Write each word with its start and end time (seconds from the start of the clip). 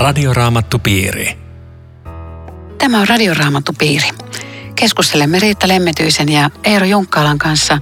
Radioraamattupiiri. 0.00 1.38
Tämä 2.78 3.00
on 3.00 3.08
Radioraamattupiiri. 3.08 4.08
Keskustelemme 4.76 5.38
Riitta 5.38 5.68
Lemmetyisen 5.68 6.28
ja 6.28 6.50
Eero 6.64 6.86
Junkkaalan 6.86 7.38
kanssa 7.38 7.78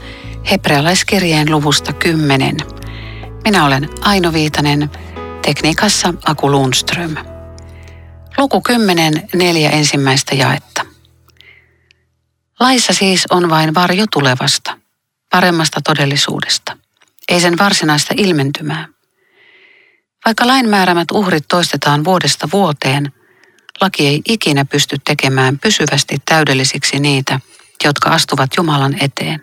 hebrealaiskirjeen 0.51 1.51
luvusta 1.51 1.93
10. 1.93 2.57
Minä 3.45 3.65
olen 3.65 3.89
Aino 4.01 4.33
Viitanen, 4.33 4.91
tekniikassa 5.43 6.15
Aku 6.27 6.51
Lundström. 6.51 7.15
Luku 8.39 8.61
10, 8.61 9.29
neljä 9.35 9.71
ensimmäistä 9.71 10.35
jaetta. 10.35 10.87
Laissa 12.61 12.93
siis 12.93 13.25
on 13.31 13.51
vain 13.51 13.75
varjo 13.75 14.05
tulevasta, 14.13 14.79
paremmasta 15.31 15.81
todellisuudesta, 15.81 16.77
ei 17.29 17.41
sen 17.41 17.59
varsinaista 17.59 18.15
ilmentymää. 18.17 18.98
Vaikka 20.25 20.47
lain 20.47 20.69
määräämät 20.69 21.11
uhrit 21.13 21.45
toistetaan 21.49 22.05
vuodesta 22.05 22.49
vuoteen, 22.53 23.13
laki 23.81 24.07
ei 24.07 24.23
ikinä 24.29 24.65
pysty 24.65 24.97
tekemään 25.05 25.59
pysyvästi 25.59 26.17
täydellisiksi 26.25 26.99
niitä, 27.01 27.41
jotka 27.85 28.11
astuvat 28.11 28.51
Jumalan 28.57 28.97
eteen. 29.01 29.41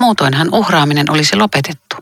Muutoinhan 0.00 0.48
uhraaminen 0.54 1.10
olisi 1.10 1.36
lopetettu. 1.36 1.96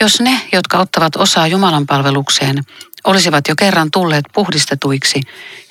Jos 0.00 0.20
ne, 0.20 0.40
jotka 0.52 0.78
ottavat 0.78 1.16
osaa 1.16 1.46
Jumalan 1.46 1.86
palvelukseen, 1.86 2.64
olisivat 3.04 3.48
jo 3.48 3.54
kerran 3.58 3.90
tulleet 3.90 4.24
puhdistetuiksi, 4.34 5.20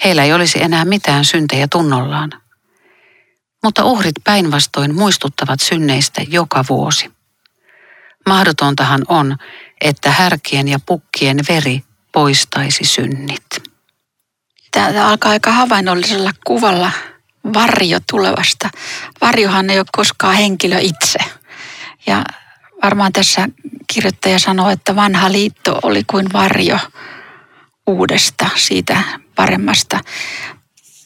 heillä 0.03 0.23
ei 0.23 0.33
olisi 0.33 0.63
enää 0.63 0.85
mitään 0.85 1.25
syntejä 1.25 1.67
tunnollaan. 1.71 2.29
Mutta 3.63 3.83
uhrit 3.83 4.15
päinvastoin 4.23 4.95
muistuttavat 4.95 5.59
synneistä 5.59 6.21
joka 6.27 6.63
vuosi. 6.69 7.11
Mahdotontahan 8.25 9.01
on, 9.07 9.37
että 9.81 10.11
härkien 10.11 10.67
ja 10.67 10.79
pukkien 10.85 11.37
veri 11.49 11.83
poistaisi 12.11 12.83
synnit. 12.83 13.45
Tämä 14.71 15.07
alkaa 15.07 15.31
aika 15.31 15.51
havainnollisella 15.51 16.31
kuvalla 16.45 16.91
varjo 17.53 17.99
tulevasta. 18.11 18.69
Varjohan 19.21 19.69
ei 19.69 19.79
ole 19.79 19.85
koskaan 19.91 20.35
henkilö 20.35 20.79
itse. 20.79 21.19
Ja 22.07 22.23
varmaan 22.83 23.13
tässä 23.13 23.49
kirjoittaja 23.93 24.39
sanoo, 24.39 24.69
että 24.69 24.95
vanha 24.95 25.31
liitto 25.31 25.79
oli 25.83 26.03
kuin 26.03 26.33
varjo 26.33 26.79
uudesta, 27.87 28.49
siitä 28.55 29.03
paremmasta. 29.35 29.99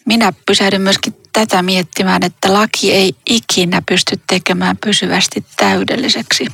Minä 0.06 0.34
pysähdyn 0.46 0.81
myöskin 0.81 1.16
tätä 1.34 1.62
miettimään, 1.62 2.23
että 2.23 2.53
laki 2.53 2.94
ei 2.94 3.16
ikinä 3.26 3.81
pysty 3.86 4.20
tekemään 4.28 4.78
pysyvästi 4.78 5.46
täydelliseksi 5.58 6.48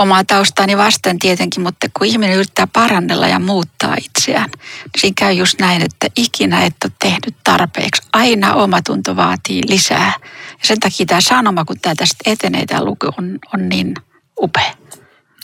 omaa 0.00 0.24
taustaani 0.24 0.76
vasten 0.76 1.18
tietenkin, 1.18 1.62
mutta 1.62 1.86
kun 1.98 2.06
ihminen 2.06 2.36
yrittää 2.36 2.66
parannella 2.66 3.28
ja 3.28 3.38
muuttaa 3.38 3.96
itseään, 4.04 4.50
niin 4.52 5.00
siinä 5.00 5.14
käy 5.18 5.32
just 5.32 5.60
näin, 5.60 5.82
että 5.82 6.06
ikinä 6.16 6.64
et 6.64 6.76
ole 6.84 6.92
tehnyt 6.98 7.36
tarpeeksi. 7.44 8.02
Aina 8.12 8.54
omatunto 8.54 9.16
vaatii 9.16 9.62
lisää. 9.68 10.12
Ja 10.50 10.62
sen 10.62 10.80
takia 10.80 11.06
tämä 11.06 11.20
sanoma, 11.20 11.64
kun 11.64 11.80
tämä 11.80 11.94
tästä 11.94 12.16
etenee, 12.26 12.66
tämä 12.66 12.84
luku 12.84 13.06
on, 13.18 13.38
on 13.54 13.68
niin 13.68 13.94
upea. 14.40 14.74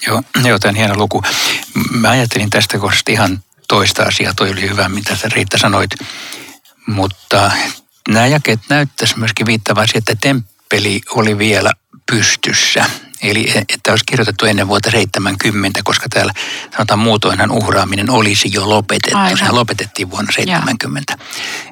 Joo, 0.06 0.22
joo, 0.44 0.58
tämä 0.58 0.70
on 0.70 0.76
hieno 0.76 0.96
luku. 0.96 1.22
Mä 1.90 2.10
ajattelin 2.10 2.50
tästä 2.50 2.78
kohdasta 2.78 3.12
ihan 3.12 3.42
toista 3.68 4.02
asiaa. 4.02 4.34
Toi 4.34 4.50
oli 4.50 4.70
hyvä, 4.70 4.88
mitä 4.88 5.16
sä 5.16 5.28
Riitta 5.28 5.58
sanoit. 5.58 5.90
Mutta 6.86 7.50
nämä 8.08 8.26
jakeet 8.26 8.60
näyttäisi 8.68 9.18
myöskin 9.18 9.46
viittavan 9.46 9.88
siihen, 9.88 9.98
että 9.98 10.16
temppeli 10.20 11.00
oli 11.10 11.38
vielä 11.38 11.72
pystyssä. 12.12 12.84
Eli 13.22 13.52
että 13.68 13.90
olisi 13.90 14.04
kirjoitettu 14.06 14.46
ennen 14.46 14.68
vuotta 14.68 14.90
70, 14.90 15.80
koska 15.84 16.08
täällä 16.08 16.32
sanotaan 16.72 16.98
muutoinhan 16.98 17.50
uhraaminen 17.50 18.10
olisi 18.10 18.50
jo 18.52 18.68
lopetettu. 18.68 19.18
Aivan. 19.18 19.38
Sehän 19.38 19.54
lopetettiin 19.54 20.10
vuonna 20.10 20.32
70. 20.32 21.12
Ja. 21.18 21.24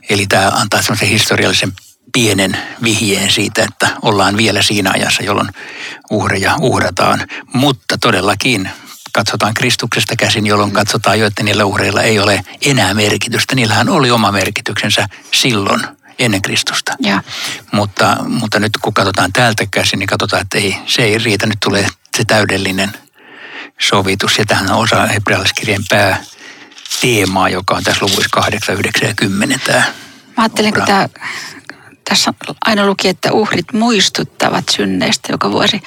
Eli 0.08 0.26
tämä 0.26 0.48
antaa 0.48 0.82
semmoisen 0.82 1.08
historiallisen 1.08 1.72
pienen 2.12 2.56
vihjeen 2.82 3.30
siitä, 3.30 3.64
että 3.64 3.88
ollaan 4.02 4.36
vielä 4.36 4.62
siinä 4.62 4.90
ajassa, 4.90 5.22
jolloin 5.22 5.48
uhreja 6.10 6.56
uhrataan. 6.60 7.26
Mutta 7.54 7.98
todellakin 7.98 8.70
katsotaan 9.12 9.54
Kristuksesta 9.54 10.16
käsin, 10.16 10.46
jolloin 10.46 10.70
mm. 10.70 10.74
katsotaan 10.74 11.20
jo, 11.20 11.26
että 11.26 11.42
niillä 11.42 11.64
uhreilla 11.64 12.02
ei 12.02 12.18
ole 12.18 12.40
enää 12.66 12.94
merkitystä. 12.94 13.54
Niillähän 13.54 13.88
oli 13.88 14.10
oma 14.10 14.32
merkityksensä 14.32 15.06
silloin 15.32 15.80
ennen 16.18 16.42
Kristusta. 16.42 16.92
Ja. 17.00 17.22
Mutta, 17.72 18.16
mutta 18.28 18.60
nyt 18.60 18.72
kun 18.82 18.94
katsotaan 18.94 19.32
täältä 19.32 19.66
käsin, 19.70 19.98
niin 19.98 20.06
katsotaan, 20.06 20.42
että 20.42 20.58
ei, 20.58 20.76
se 20.86 21.02
ei 21.02 21.18
riitä. 21.18 21.46
Nyt 21.46 21.60
tulee 21.64 21.88
se 22.16 22.24
täydellinen 22.24 22.92
sovitus. 23.80 24.38
Ja 24.38 24.44
tähän 24.44 24.70
on 24.70 24.78
osa 24.78 25.06
hebrealaiskirjeen 25.06 25.84
pää 25.90 26.24
teemaa, 27.00 27.48
joka 27.48 27.74
on 27.74 27.84
tässä 27.84 28.06
luvuissa 28.06 28.28
8, 28.32 28.74
9 28.74 29.08
ja 29.08 29.14
10. 29.14 29.60
Tämä 29.60 29.84
Mä 30.36 30.42
ajattelin, 30.42 30.74
kun 30.74 30.82
tämä, 30.82 31.08
tässä 32.08 32.34
aina 32.64 32.86
luki, 32.86 33.08
että 33.08 33.32
uhrit 33.32 33.72
muistuttavat 33.72 34.64
synneistä 34.68 35.32
joka 35.32 35.50
vuosi. 35.50 35.82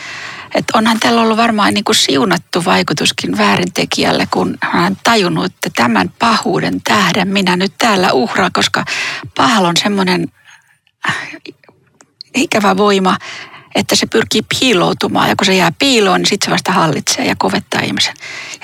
Että 0.56 0.78
onhan 0.78 1.00
tällä 1.00 1.22
ollut 1.22 1.38
varmaan 1.38 1.74
niin 1.74 1.84
kuin 1.84 1.96
siunattu 1.96 2.66
vaikutuskin 2.66 3.38
väärintekijälle, 3.38 4.28
kun 4.31 4.58
hän 4.62 4.84
on 4.84 4.97
tajunnut, 5.03 5.46
että 5.46 5.69
tämän 5.75 6.12
pahuuden 6.19 6.81
tähden 6.81 7.28
minä 7.28 7.56
nyt 7.56 7.74
täällä 7.78 8.12
uhraan, 8.12 8.52
koska 8.53 8.86
pahalla 9.36 9.69
on 9.69 9.78
semmoinen 9.78 10.28
äh, 11.09 11.16
ikävä 12.36 12.78
voima, 12.78 13.18
että 13.75 13.96
se 13.96 14.06
pyrkii 14.06 14.41
piiloutumaan 14.59 15.30
ja 15.30 15.36
kun 15.36 15.46
se 15.46 15.56
jää 15.56 15.72
piiloon, 15.80 16.19
niin 16.19 16.30
sitten 16.30 16.46
se 16.46 16.52
vasta 16.52 16.72
hallitsee 16.72 17.25
ja 17.25 17.36
kovettaa 17.38 17.81
ihmisen. 17.81 18.13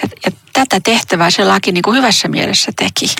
Ja, 0.02 0.10
ja 0.26 0.32
tätä 0.54 0.80
tehtävää 0.80 1.30
se 1.30 1.46
laki 1.46 1.72
niin 1.72 1.82
kuin 1.82 1.98
hyvässä 1.98 2.28
mielessä 2.28 2.72
teki. 2.76 3.16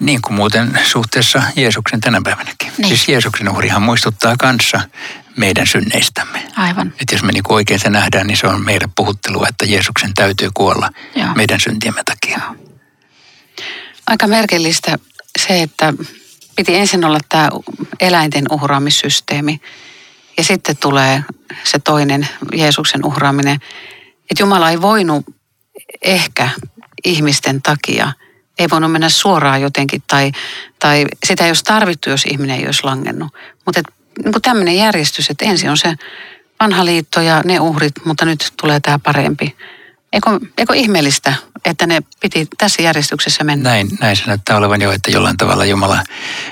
Niin 0.00 0.22
kuin 0.22 0.34
muuten 0.34 0.80
suhteessa 0.84 1.42
Jeesuksen 1.56 2.00
tänä 2.00 2.20
päivänäkin. 2.24 2.72
Niin. 2.78 2.88
Siis 2.88 3.08
Jeesuksen 3.08 3.48
uhrihan 3.48 3.82
muistuttaa 3.82 4.36
kanssa 4.38 4.80
meidän 5.36 5.66
synneistämme. 5.66 6.48
Aivan. 6.56 6.88
Että 7.00 7.14
jos 7.14 7.22
me 7.22 7.32
niin 7.32 7.42
oikein 7.48 7.80
se 7.80 7.90
nähdään, 7.90 8.26
niin 8.26 8.36
se 8.36 8.46
on 8.46 8.64
meidän 8.64 8.92
puhuttelu, 8.96 9.44
että 9.48 9.64
Jeesuksen 9.64 10.14
täytyy 10.14 10.48
kuolla 10.54 10.90
Joo. 11.14 11.34
meidän 11.34 11.60
syntiemme 11.60 12.02
takia. 12.04 12.40
Joo. 12.44 12.56
Aika 14.06 14.26
merkillistä 14.26 14.98
se, 15.38 15.62
että 15.62 15.94
piti 16.56 16.76
ensin 16.76 17.04
olla 17.04 17.18
tämä 17.28 17.50
eläinten 18.00 18.44
uhraamissysteemi 18.50 19.60
ja 20.36 20.44
sitten 20.44 20.76
tulee 20.76 21.24
se 21.64 21.78
toinen 21.78 22.28
Jeesuksen 22.52 23.06
uhraaminen. 23.06 23.54
Että 24.30 24.42
Jumala 24.42 24.70
ei 24.70 24.80
voinut 24.80 25.26
ehkä 26.02 26.48
ihmisten 27.04 27.62
takia, 27.62 28.12
ei 28.58 28.70
voinut 28.70 28.92
mennä 28.92 29.08
suoraan 29.08 29.62
jotenkin 29.62 30.02
tai, 30.06 30.32
tai 30.78 31.06
sitä 31.26 31.44
ei 31.44 31.50
olisi 31.50 31.64
tarvittu, 31.64 32.10
jos 32.10 32.24
ihminen 32.24 32.56
ei 32.56 32.66
olisi 32.66 32.84
langennut. 32.84 33.34
Mutta 33.66 33.82
niin 34.24 34.32
kuin 34.32 34.42
tämmöinen 34.42 34.76
järjestys, 34.76 35.30
että 35.30 35.44
ensin 35.44 35.70
on 35.70 35.76
se 35.76 35.94
vanha 36.60 36.84
liitto 36.84 37.20
ja 37.20 37.42
ne 37.44 37.60
uhrit, 37.60 37.94
mutta 38.04 38.24
nyt 38.24 38.52
tulee 38.60 38.80
tämä 38.80 38.98
parempi. 38.98 39.56
Eikö, 40.12 40.30
eikö 40.58 40.74
ihmeellistä, 40.74 41.34
että 41.64 41.86
ne 41.86 42.02
piti 42.20 42.48
tässä 42.58 42.82
järjestyksessä 42.82 43.44
mennä? 43.44 43.70
Näin, 43.70 43.88
näin 44.00 44.16
se 44.16 44.22
näyttää 44.26 44.56
olevan 44.56 44.82
jo, 44.82 44.92
että 44.92 45.10
jollain 45.10 45.36
tavalla 45.36 45.64
Jumala 45.64 46.04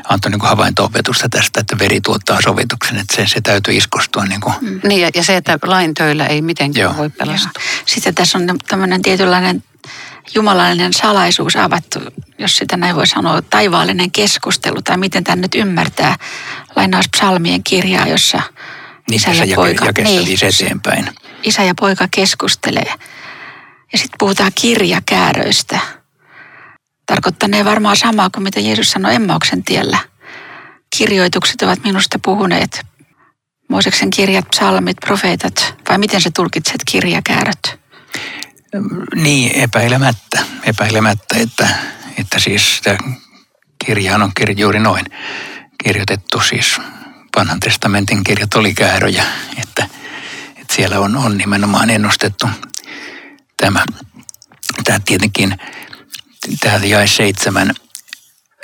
antoi 0.08 0.30
niin 0.30 0.40
havainto-opetusta 0.40 1.28
tästä, 1.28 1.60
että 1.60 1.78
veri 1.78 2.00
tuottaa 2.00 2.40
sovituksen, 2.42 2.96
että 2.96 3.16
se, 3.16 3.26
se 3.26 3.40
täytyy 3.40 3.76
iskostua. 3.76 4.24
Niin, 4.24 4.40
kuin. 4.40 4.54
Mm. 4.60 4.80
niin 4.84 5.00
ja, 5.00 5.10
ja 5.14 5.22
se, 5.22 5.36
että 5.36 5.58
lain 5.62 5.94
töillä 5.94 6.26
ei 6.26 6.42
mitenkään 6.42 6.82
Joo. 6.82 6.96
voi 6.96 7.10
pelastua. 7.10 7.50
Joo. 7.54 7.82
Sitten 7.86 8.14
tässä 8.14 8.38
on 8.38 8.58
tämmöinen 8.68 9.02
tietynlainen 9.02 9.62
jumalallinen 10.34 10.92
salaisuus 10.92 11.56
avattu, 11.56 12.00
jos 12.38 12.56
sitä 12.56 12.76
näin 12.76 12.96
voi 12.96 13.06
sanoa, 13.06 13.42
taivaallinen 13.42 14.10
keskustelu, 14.10 14.82
tai 14.82 14.96
miten 14.96 15.24
tämä 15.24 15.36
nyt 15.36 15.54
ymmärtää, 15.54 16.16
lainaus 16.76 17.06
psalmien 17.16 17.62
kirjaa, 17.64 18.06
jossa 18.06 18.40
niin, 19.10 19.16
isä 19.16 19.44
ja 19.44 19.56
poika... 19.56 19.84
Niin, 20.02 20.38
eteenpäin. 20.42 21.08
Isä 21.42 21.62
ja 21.62 21.74
poika 21.80 22.08
keskustelee. 22.10 22.94
Ja 23.92 23.98
sitten 23.98 24.18
puhutaan 24.18 24.52
kirjakääröistä. 24.54 25.78
Tarkoittanee 27.06 27.64
varmaan 27.64 27.96
samaa 27.96 28.30
kuin 28.30 28.42
mitä 28.42 28.60
Jeesus 28.60 28.90
sanoi 28.90 29.14
Emmauksen 29.14 29.64
tiellä. 29.64 29.98
Kirjoitukset 30.96 31.62
ovat 31.62 31.84
minusta 31.84 32.18
puhuneet. 32.24 32.86
Mooseksen 33.68 34.10
kirjat, 34.10 34.50
psalmit, 34.50 34.96
profeetat, 35.06 35.74
vai 35.88 35.98
miten 35.98 36.20
se 36.20 36.30
tulkitset 36.30 36.82
kirjakääröt? 36.90 37.80
Niin, 39.14 39.52
epäilemättä. 39.54 40.44
Epäilemättä, 40.62 41.36
että, 41.36 41.68
että 42.18 42.38
siis 42.38 42.80
tämä 42.82 42.98
kirja 43.86 44.14
on 44.14 44.32
kirja 44.34 44.54
juuri 44.58 44.78
noin 44.78 45.04
kirjoitettu. 45.84 46.40
Siis 46.40 46.80
vanhan 47.36 47.60
testamentin 47.60 48.24
kirjat 48.24 48.54
oli 48.54 48.74
kääröjä, 48.74 49.24
että, 49.62 49.88
että 50.56 50.74
siellä 50.74 51.00
on, 51.00 51.16
on 51.16 51.38
nimenomaan 51.38 51.90
ennustettu 51.90 52.48
tämä. 53.56 53.84
Tämä 54.84 54.98
tietenkin, 55.04 55.56
tämä 56.60 56.76
jae 56.76 57.06
seitsemän, 57.06 57.70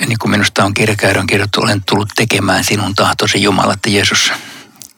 niin 0.07 0.19
kuin 0.19 0.31
minusta 0.31 0.65
on 0.65 0.75
kirjakäärön 0.75 1.27
kirjoittu, 1.27 1.61
olen 1.61 1.83
tullut 1.89 2.09
tekemään 2.17 2.65
sinun 2.65 2.95
tahtosi 2.95 3.43
Jumala, 3.43 3.73
että 3.73 3.91
Jeesus 3.91 4.33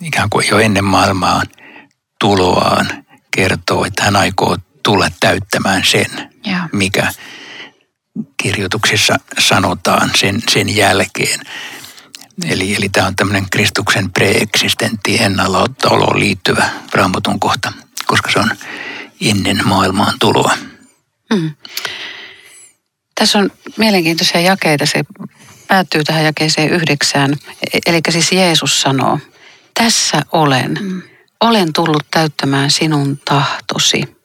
ikään 0.00 0.30
kuin 0.30 0.46
jo 0.50 0.58
ennen 0.58 0.84
maailmaa 0.84 1.42
tuloaan 2.20 3.04
kertoo, 3.30 3.84
että 3.84 4.04
hän 4.04 4.16
aikoo 4.16 4.56
tulla 4.82 5.08
täyttämään 5.20 5.82
sen, 5.84 6.30
ja. 6.46 6.68
mikä 6.72 7.12
kirjoituksissa 8.36 9.16
sanotaan 9.38 10.10
sen, 10.16 10.42
sen 10.50 10.76
jälkeen. 10.76 11.40
Eli, 12.48 12.74
eli 12.74 12.88
tämä 12.88 13.06
on 13.06 13.16
tämmöinen 13.16 13.50
Kristuksen 13.50 14.10
preeksistentti 14.10 15.22
ennallooloon 15.22 16.20
liittyvä 16.20 16.70
raamatun 16.92 17.40
kohta, 17.40 17.72
koska 18.06 18.30
se 18.32 18.38
on 18.38 18.50
ennen 19.20 19.60
maailmaan 19.64 20.14
tuloa. 20.20 20.56
Mm. 21.32 21.54
Tässä 23.14 23.38
on 23.38 23.50
mielenkiintoisia 23.76 24.40
jakeita. 24.40 24.86
Se 24.86 25.04
päättyy 25.68 26.04
tähän 26.04 26.24
jakeeseen 26.24 26.70
yhdeksään. 26.70 27.32
E, 27.72 27.78
eli 27.86 28.00
siis 28.10 28.32
Jeesus 28.32 28.80
sanoo, 28.80 29.18
tässä 29.74 30.22
olen. 30.32 30.78
Mm. 30.80 31.02
Olen 31.40 31.72
tullut 31.72 32.06
täyttämään 32.10 32.70
sinun 32.70 33.20
tahtosi. 33.24 34.21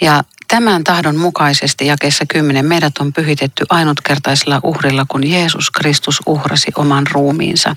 Ja 0.00 0.24
tämän 0.48 0.84
tahdon 0.84 1.16
mukaisesti 1.16 1.86
jakeessa 1.86 2.24
10 2.28 2.66
meidät 2.66 2.98
on 2.98 3.12
pyhitetty 3.12 3.64
ainutkertaisella 3.70 4.60
uhrilla, 4.62 5.06
kun 5.08 5.30
Jeesus 5.30 5.70
Kristus 5.70 6.20
uhrasi 6.26 6.72
oman 6.76 7.06
ruumiinsa. 7.06 7.76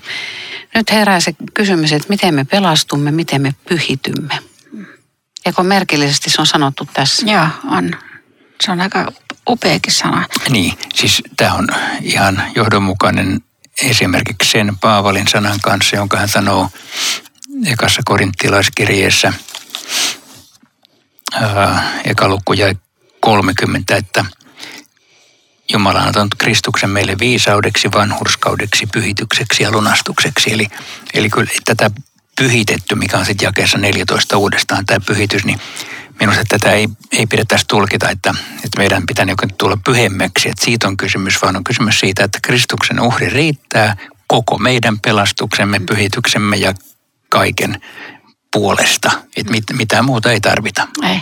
Nyt 0.74 0.90
herää 0.90 1.20
se 1.20 1.34
kysymys, 1.54 1.92
että 1.92 2.08
miten 2.08 2.34
me 2.34 2.44
pelastumme, 2.44 3.10
miten 3.10 3.42
me 3.42 3.54
pyhitymme. 3.68 4.38
Ja 5.44 5.52
kun 5.52 5.66
merkillisesti 5.66 6.30
se 6.30 6.40
on 6.40 6.46
sanottu 6.46 6.88
tässä. 6.92 7.26
Joo, 7.26 7.46
on. 7.70 7.90
Se 8.64 8.72
on 8.72 8.80
aika 8.80 9.12
upeakin 9.48 9.92
sana. 9.92 10.26
Niin, 10.48 10.78
siis 10.94 11.22
tämä 11.36 11.54
on 11.54 11.68
ihan 12.02 12.42
johdonmukainen 12.54 13.40
esimerkiksi 13.82 14.50
sen 14.50 14.78
Paavalin 14.78 15.28
sanan 15.28 15.60
kanssa, 15.62 15.96
jonka 15.96 16.16
hän 16.16 16.28
sanoo 16.28 16.68
ekassa 17.66 18.02
korinttilaiskirjeessä– 18.04 19.32
eka 22.04 22.28
luku 22.28 22.52
jäi 22.52 22.74
30, 23.20 23.96
että 23.96 24.24
Jumala 25.72 26.00
on 26.00 26.06
antanut 26.06 26.34
Kristuksen 26.38 26.90
meille 26.90 27.16
viisaudeksi, 27.20 27.88
vanhurskaudeksi, 27.94 28.86
pyhitykseksi 28.86 29.62
ja 29.62 29.70
lunastukseksi. 29.70 30.52
Eli, 30.52 30.66
eli 31.14 31.30
kyllä 31.30 31.50
tätä 31.64 31.90
pyhitetty, 32.38 32.94
mikä 32.94 33.18
on 33.18 33.26
sitten 33.26 33.46
jakeessa 33.46 33.78
14 33.78 34.36
uudestaan 34.36 34.86
tämä 34.86 35.00
pyhitys, 35.06 35.44
niin 35.44 35.60
minusta 36.20 36.44
tätä 36.48 36.72
ei, 36.72 36.88
ei 37.12 37.26
pidä 37.26 37.44
tässä 37.48 37.66
tulkita, 37.68 38.10
että, 38.10 38.34
että 38.64 38.78
meidän 38.78 39.06
pitää 39.06 39.24
niin 39.24 39.36
tulla 39.58 39.78
pyhemmäksi. 39.84 40.48
Että 40.48 40.64
siitä 40.64 40.88
on 40.88 40.96
kysymys, 40.96 41.42
vaan 41.42 41.56
on 41.56 41.64
kysymys 41.64 42.00
siitä, 42.00 42.24
että 42.24 42.38
Kristuksen 42.42 43.00
uhri 43.00 43.28
riittää 43.28 43.96
koko 44.26 44.58
meidän 44.58 45.00
pelastuksemme, 45.00 45.80
pyhityksemme 45.88 46.56
ja 46.56 46.74
kaiken 47.28 47.80
puolesta, 48.56 49.10
että 49.36 49.52
mit, 49.52 49.64
mitään 49.72 50.04
muuta 50.04 50.32
ei 50.32 50.40
tarvita. 50.40 50.88
Ei. 51.02 51.20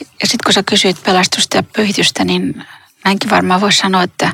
Ja 0.00 0.26
sitten 0.26 0.38
kun 0.44 0.52
sä 0.52 0.62
kysyit 0.62 1.02
pelastusta 1.02 1.56
ja 1.56 1.62
pyhitystä, 1.62 2.24
niin 2.24 2.64
näinkin 3.04 3.30
varmaan 3.30 3.60
voisi 3.60 3.78
sanoa, 3.78 4.02
että 4.02 4.32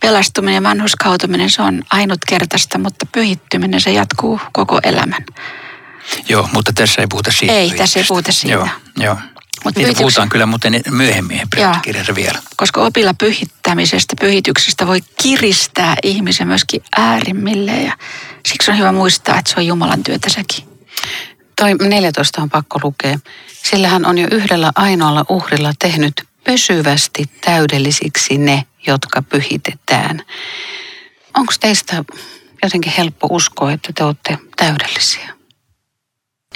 pelastuminen 0.00 0.54
ja 0.54 0.62
vanhuskautuminen 0.62 1.50
se 1.50 1.62
on 1.62 1.82
ainutkertaista, 1.90 2.78
mutta 2.78 3.06
pyhittyminen 3.06 3.80
se 3.80 3.90
jatkuu 3.90 4.40
koko 4.52 4.80
elämän. 4.82 5.24
Joo, 6.28 6.48
mutta 6.52 6.72
tässä 6.72 7.00
ei 7.00 7.06
puhuta 7.06 7.32
siitä. 7.32 7.54
Ei, 7.54 7.70
tässä 7.70 8.00
ei 8.00 8.04
puhuta 8.08 8.32
siitä. 8.32 8.54
Joo, 8.54 8.68
joo. 8.96 9.16
Mut 9.64 9.76
Niitä 9.76 9.92
puhutaan 9.98 10.28
kyllä 10.28 10.46
muuten 10.46 10.80
myöhemmin 10.90 11.40
kirjassa 11.82 12.14
vielä. 12.14 12.38
Koska 12.56 12.80
opilla 12.80 13.14
pyhittämisestä, 13.14 14.16
pyhityksestä 14.20 14.86
voi 14.86 15.00
kiristää 15.22 15.96
ihmisen 16.02 16.48
myöskin 16.48 16.82
äärimmille 16.96 17.72
ja 17.72 17.96
siksi 18.48 18.70
on 18.70 18.78
hyvä 18.78 18.92
muistaa, 18.92 19.38
että 19.38 19.50
se 19.50 19.60
on 19.60 19.66
Jumalan 19.66 20.02
työtä 20.02 20.28
sekin. 20.30 20.72
Toi 21.62 21.74
14 21.74 22.42
on 22.42 22.50
pakko 22.50 22.80
lukea. 22.82 23.18
Sillä 23.48 23.88
hän 23.88 24.06
on 24.06 24.18
jo 24.18 24.28
yhdellä 24.30 24.72
ainoalla 24.74 25.24
uhrilla 25.28 25.72
tehnyt 25.78 26.12
pysyvästi 26.44 27.24
täydellisiksi 27.44 28.38
ne, 28.38 28.64
jotka 28.86 29.22
pyhitetään. 29.22 30.22
Onko 31.36 31.52
teistä 31.60 32.04
jotenkin 32.62 32.92
helppo 32.98 33.26
uskoa, 33.30 33.72
että 33.72 33.92
te 33.94 34.04
olette 34.04 34.38
täydellisiä? 34.56 35.34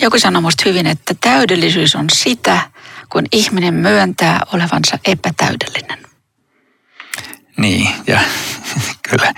Joku 0.03 0.19
sanoi 0.19 0.43
musta 0.43 0.63
hyvin, 0.67 0.87
että 0.87 1.15
täydellisyys 1.21 1.97
on 1.97 2.07
sitä, 2.13 2.71
kun 3.13 3.27
ihminen 3.33 3.75
myöntää 3.75 4.41
olevansa 4.53 4.99
epätäydellinen. 5.05 5.99
Niin, 7.57 7.89
ja 8.07 8.21
kyllä 9.11 9.35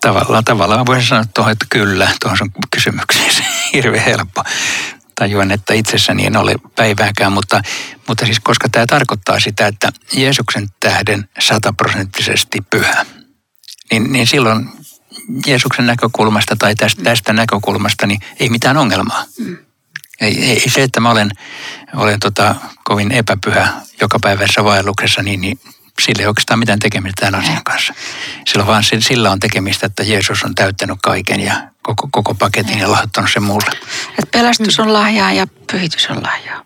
tavallaan, 0.00 0.44
tavallaan 0.44 0.86
voisin 0.86 1.08
sanoa 1.08 1.24
tuohon, 1.34 1.52
että 1.52 1.66
kyllä, 1.70 2.08
tuohon 2.20 2.38
sun 2.38 2.50
kysymykseen 2.70 3.30
hirveän 3.72 4.04
helppo. 4.04 4.42
Tajuan, 5.14 5.50
että 5.50 5.74
itsessäni 5.74 6.26
en 6.26 6.36
ole 6.36 6.54
päivääkään, 6.76 7.32
mutta, 7.32 7.62
mutta 8.08 8.24
siis 8.24 8.40
koska 8.40 8.68
tämä 8.68 8.86
tarkoittaa 8.86 9.40
sitä, 9.40 9.66
että 9.66 9.92
Jeesuksen 10.12 10.68
tähden 10.80 11.28
sataprosenttisesti 11.38 12.58
pyhä, 12.70 13.06
niin, 13.90 14.12
niin 14.12 14.26
silloin 14.26 14.68
Jeesuksen 15.46 15.86
näkökulmasta 15.86 16.56
tai 16.56 16.74
tästä, 16.74 17.02
tästä 17.02 17.32
näkökulmasta 17.32 18.06
niin 18.06 18.20
ei 18.40 18.48
mitään 18.48 18.76
ongelmaa. 18.76 19.24
Mm. 19.38 19.56
Ei, 20.20 20.44
ei 20.44 20.70
se, 20.70 20.82
että 20.82 21.00
mä 21.00 21.10
olen, 21.10 21.30
olen 21.94 22.20
tota, 22.20 22.54
kovin 22.84 23.12
epäpyhä 23.12 23.72
joka 24.00 24.18
päivässä 24.22 24.64
vaelluksessa, 24.64 25.22
niin, 25.22 25.40
niin 25.40 25.60
sillä 26.00 26.22
ei 26.22 26.26
oikeastaan 26.26 26.58
mitään 26.58 26.78
tekemistä 26.78 27.26
tämän 27.26 27.40
asian 27.40 27.64
kanssa. 27.64 27.94
Sillä 28.46 28.66
vaan 28.66 28.82
sillä 28.98 29.30
on 29.30 29.40
tekemistä, 29.40 29.86
että 29.86 30.02
Jeesus 30.02 30.42
on 30.44 30.54
täyttänyt 30.54 30.98
kaiken 31.02 31.40
ja 31.40 31.54
koko, 31.82 32.08
koko 32.12 32.34
paketin 32.34 32.78
ja 32.78 32.90
lahjoittanut 32.90 33.30
sen 33.32 33.42
mulle. 33.42 33.70
Et 34.18 34.30
pelastus 34.30 34.80
on 34.80 34.92
lahjaa 34.92 35.32
ja 35.32 35.46
pyhitys 35.72 36.10
on 36.10 36.22
lahjaa. 36.22 36.64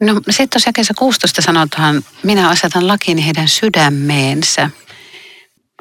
No 0.00 0.14
sitten 0.30 0.48
tuossa 0.50 0.68
jakeessa 0.68 0.94
16 0.98 1.42
sanotaan, 1.42 2.02
minä 2.22 2.48
asetan 2.48 2.88
lakini 2.88 3.24
heidän 3.26 3.48
sydämeensä. 3.48 4.70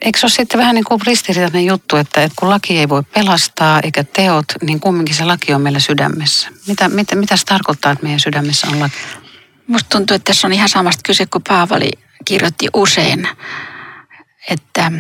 Eikö 0.01 0.19
se 0.19 0.25
ole 0.25 0.31
sitten 0.31 0.59
vähän 0.59 0.75
niin 0.75 0.85
kuin 0.85 1.01
ristiriitainen 1.05 1.65
juttu, 1.65 1.95
että, 1.95 2.23
että 2.23 2.35
kun 2.39 2.49
laki 2.49 2.79
ei 2.79 2.89
voi 2.89 3.03
pelastaa 3.03 3.79
eikä 3.83 4.03
teot, 4.03 4.45
niin 4.61 4.79
kumminkin 4.79 5.15
se 5.15 5.25
laki 5.25 5.53
on 5.53 5.61
meillä 5.61 5.79
sydämessä. 5.79 6.49
Mitä, 6.67 6.89
mitä, 6.89 7.15
mitä 7.15 7.37
se 7.37 7.45
tarkoittaa, 7.45 7.91
että 7.91 8.03
meidän 8.03 8.19
sydämessä 8.19 8.67
on 8.67 8.79
laki? 8.79 8.95
Musta 9.67 9.89
tuntuu, 9.89 10.15
että 10.15 10.25
tässä 10.25 10.47
on 10.47 10.53
ihan 10.53 10.69
samasta 10.69 11.01
kyse 11.05 11.25
kuin 11.25 11.43
Paavali 11.47 11.91
kirjoitti 12.25 12.67
usein, 12.73 13.27
että 14.49 14.91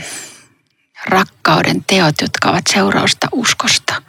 rakkauden 1.05 1.83
teot, 1.83 2.15
jotka 2.21 2.49
ovat 2.49 2.63
seurausta 2.73 3.27
uskosta. 3.31 4.01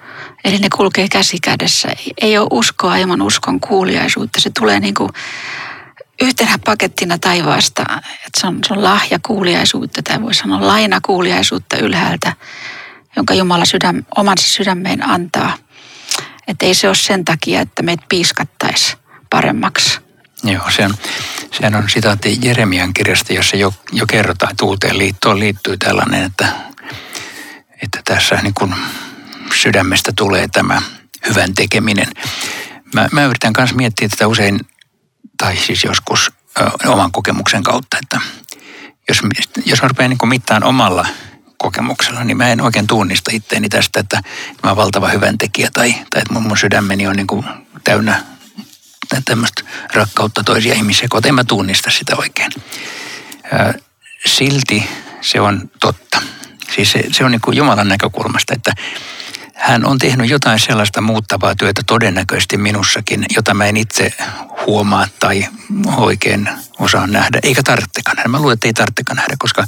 Eli 0.44 0.58
ne 0.58 0.68
kulkee 0.76 1.08
käsi 1.08 1.38
kädessä. 1.42 1.88
Ei 2.20 2.38
ole 2.38 2.49
uskoa 2.50 2.96
ilman 2.96 3.23
uskon 3.23 3.61
kuuliaisuutta. 3.61 4.40
Se 4.40 4.50
tulee 4.58 4.80
niin 4.80 4.94
kuin 4.94 5.11
yhtenä 6.23 6.58
pakettina 6.64 7.18
taivaasta. 7.18 7.82
Että 8.26 8.40
se, 8.40 8.46
on, 8.46 8.58
se 8.66 8.75
on 8.75 8.82
lahja 8.82 9.18
kuuliaisuutta 9.26 10.02
tai 10.02 10.23
voi 10.23 10.34
sanoa 10.34 10.66
laina 10.66 11.00
kuuliaisuutta 11.02 11.76
ylhäältä, 11.76 12.32
jonka 13.16 13.34
Jumala 13.34 13.64
sydäm, 13.64 14.02
omansa 14.16 14.49
sydämeen 14.49 15.08
antaa. 15.08 15.56
Että 16.46 16.66
ei 16.66 16.75
se 16.75 16.88
ole 16.88 16.94
sen 16.94 17.25
takia, 17.25 17.61
että 17.61 17.82
meitä 17.82 18.04
piiskattaisi 18.08 18.96
paremmaksi, 19.30 20.00
Joo, 20.44 20.70
se 20.70 20.84
on, 20.84 20.94
on 21.74 21.90
sitaatti 21.90 22.38
Jeremian 22.42 22.94
kirjasta, 22.94 23.32
jossa 23.32 23.56
jo, 23.56 23.74
jo 23.92 24.06
kerrotaan, 24.06 24.50
että 24.50 24.64
uuteen 24.64 24.98
liittoon 24.98 25.38
liittyy 25.38 25.76
tällainen, 25.76 26.22
että, 26.22 26.46
että 27.82 28.00
tässä 28.04 28.38
niin 28.42 28.54
kuin 28.54 28.74
sydämestä 29.62 30.12
tulee 30.16 30.48
tämä 30.48 30.82
hyvän 31.28 31.54
tekeminen. 31.54 32.06
Mä, 32.94 33.08
mä 33.12 33.24
yritän 33.24 33.52
myös 33.58 33.74
miettiä 33.74 34.08
tätä 34.08 34.26
usein, 34.26 34.60
tai 35.36 35.56
siis 35.56 35.84
joskus 35.84 36.32
ö, 36.60 36.70
oman 36.86 37.12
kokemuksen 37.12 37.62
kautta, 37.62 37.98
että 38.02 38.20
jos, 39.08 39.20
jos 39.66 39.82
mä 39.82 39.88
rupean 39.88 40.10
niin 40.10 40.28
mittaan 40.28 40.64
omalla 40.64 41.06
kokemuksella, 41.58 42.24
niin 42.24 42.36
mä 42.36 42.48
en 42.48 42.60
oikein 42.60 42.86
tunnista 42.86 43.30
itteeni 43.34 43.68
tästä, 43.68 44.00
että 44.00 44.22
mä 44.62 44.70
oon 44.70 44.76
valtava 44.76 45.08
hyvän 45.08 45.38
tekijä 45.38 45.68
tai, 45.72 45.92
tai 46.10 46.22
että 46.22 46.32
mun, 46.32 46.42
mun 46.42 46.58
sydämeni 46.58 47.06
on 47.06 47.16
niin 47.16 47.26
kuin 47.26 47.44
täynnä 47.84 48.22
tämmöistä 49.25 49.62
rakkautta 49.94 50.44
toisia 50.44 50.75
ihmisiä 50.75 51.08
kohtaan. 51.11 51.28
En 51.28 51.34
mä 51.34 51.44
tunnista 51.44 51.90
sitä 51.90 52.16
oikein. 52.16 52.52
Silti 54.26 54.88
se 55.20 55.40
on 55.40 55.70
totta. 55.80 56.23
Siis 56.75 56.92
se, 56.92 57.04
se 57.12 57.25
on 57.25 57.30
niin 57.30 57.40
kuin 57.40 57.56
Jumalan 57.56 57.88
näkökulmasta, 57.88 58.54
että 58.54 58.73
hän 59.54 59.87
on 59.87 59.99
tehnyt 59.99 60.30
jotain 60.30 60.58
sellaista 60.58 61.00
muuttavaa 61.00 61.54
työtä 61.54 61.82
todennäköisesti 61.87 62.56
minussakin, 62.56 63.26
jota 63.37 63.54
mä 63.54 63.66
en 63.66 63.76
itse 63.76 64.12
huomaa 64.66 65.08
tai 65.20 65.46
oikein 65.96 66.49
osaa 66.78 67.06
nähdä, 67.06 67.38
eikä 67.42 67.62
tarvitsekaan 67.62 68.16
nähdä. 68.16 68.28
Mä 68.28 68.38
luulen, 68.38 68.54
että 68.54 68.68
ei 68.68 68.73
tarvitsekaan 68.73 69.16
nähdä, 69.16 69.37
koska 69.38 69.64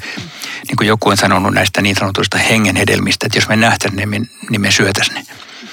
niin 0.68 0.76
kuin 0.76 0.88
joku 0.88 1.08
on 1.08 1.16
sanonut 1.16 1.54
näistä 1.54 1.82
niin 1.82 1.96
sanotuista 1.96 2.38
hengenhedelmistä, 2.38 3.26
että 3.26 3.38
jos 3.38 3.48
me 3.48 3.56
nähtäisiin 3.56 4.10
ne, 4.10 4.18
niin 4.50 4.60
me 4.60 4.70
syötäisiin 4.70 5.14
ne. 5.14 5.26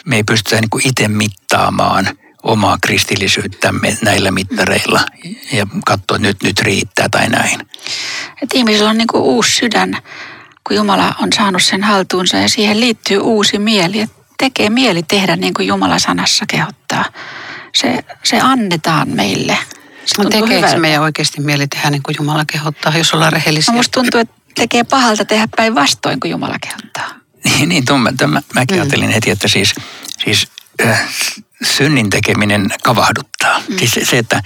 Me 0.05 0.15
ei 0.15 0.23
pystytä 0.23 0.61
niin 0.61 0.69
kuin 0.69 0.87
itse 0.87 1.07
mittaamaan– 1.07 2.09
omaa 2.43 2.77
kristillisyyttämme 2.81 3.97
näillä 4.01 4.31
mittareilla 4.31 5.01
ja 5.51 5.67
katsoa, 5.85 6.15
että 6.15 6.27
nyt, 6.27 6.43
nyt 6.43 6.59
riittää 6.59 7.09
tai 7.09 7.29
näin. 7.29 7.59
Et 8.41 8.49
ihmisellä 8.53 8.89
on 8.89 8.97
niin 8.97 9.07
kuin 9.07 9.23
uusi 9.23 9.51
sydän, 9.51 9.97
kun 10.67 10.75
Jumala 10.75 11.15
on 11.21 11.29
saanut 11.33 11.63
sen 11.63 11.83
haltuunsa 11.83 12.37
ja 12.37 12.49
siihen 12.49 12.79
liittyy 12.79 13.17
uusi 13.17 13.59
mieli. 13.59 13.99
Et 14.01 14.11
tekee 14.37 14.69
mieli 14.69 15.03
tehdä 15.03 15.35
niin 15.35 15.53
kuin 15.53 15.67
Jumala 15.67 15.99
sanassa 15.99 16.45
kehottaa. 16.47 17.05
Se, 17.75 18.03
se 18.23 18.39
annetaan 18.39 19.09
meille. 19.09 19.57
Se 20.05 20.15
Mutta 20.17 20.23
tuntuu 20.23 20.29
tekeekö 20.41 20.55
hyvältä. 20.55 20.79
meidän 20.79 21.01
oikeasti 21.01 21.41
mieli 21.41 21.67
tehdä 21.67 21.89
niin 21.89 22.03
kuin 22.03 22.15
Jumala 22.19 22.45
kehottaa, 22.45 22.97
jos 22.97 23.13
ollaan 23.13 23.33
rehellisiä? 23.33 23.71
No 23.71 23.77
musta 23.77 24.01
tuntuu, 24.01 24.19
että 24.19 24.35
tekee 24.55 24.83
pahalta 24.83 25.25
tehdä 25.25 25.47
päinvastoin, 25.57 26.19
kun 26.19 26.29
Jumala 26.29 26.55
kehottaa. 26.61 27.09
Niin, 27.43 27.69
niin 27.69 27.85
tuon, 27.85 28.01
mä, 28.01 28.09
mä, 28.27 28.41
mäkin 28.53 28.75
Mm. 28.77 28.81
ajattelin 28.81 29.09
heti, 29.09 29.29
että 29.29 29.47
siis, 29.47 29.73
siis 30.25 30.47
synnin 31.63 32.09
tekeminen 32.09 32.69
kavahduttaa. 32.83 33.59
Mm. 33.59 33.77
Siis 33.77 34.09
se, 34.09 34.17
että 34.17 34.35
äh, 34.35 34.43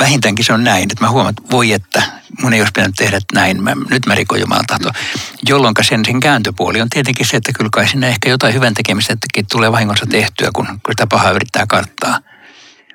vähintäänkin 0.00 0.44
se 0.44 0.52
on 0.52 0.64
näin, 0.64 0.82
että 0.82 1.04
mä 1.04 1.10
huomaan, 1.10 1.34
että 1.38 1.50
voi 1.50 1.72
että 1.72 2.02
mun 2.42 2.52
ei 2.52 2.60
olisi 2.60 2.72
pitänyt 2.72 2.96
tehdä 2.96 3.18
näin, 3.34 3.62
mä, 3.62 3.76
nyt 3.90 4.06
mä 4.06 4.14
rikon 4.14 4.40
Jumalan 4.40 4.66
tahtoa. 4.66 4.92
Jolloin 5.48 5.74
sen, 5.82 6.04
sen 6.04 6.20
kääntöpuoli 6.20 6.80
on 6.80 6.90
tietenkin 6.90 7.26
se, 7.26 7.36
että 7.36 7.52
kyllä 7.52 7.70
kai 7.72 7.88
sinne 7.88 8.08
ehkä 8.08 8.30
jotain 8.30 8.54
hyvän 8.54 8.74
tekemistä 8.74 9.16
tulee 9.52 9.72
vahingossa 9.72 10.06
tehtyä, 10.06 10.50
kun, 10.54 10.66
kun 10.66 10.92
sitä 10.92 11.06
pahaa 11.06 11.30
yrittää 11.30 11.66
karttaa. 11.66 12.18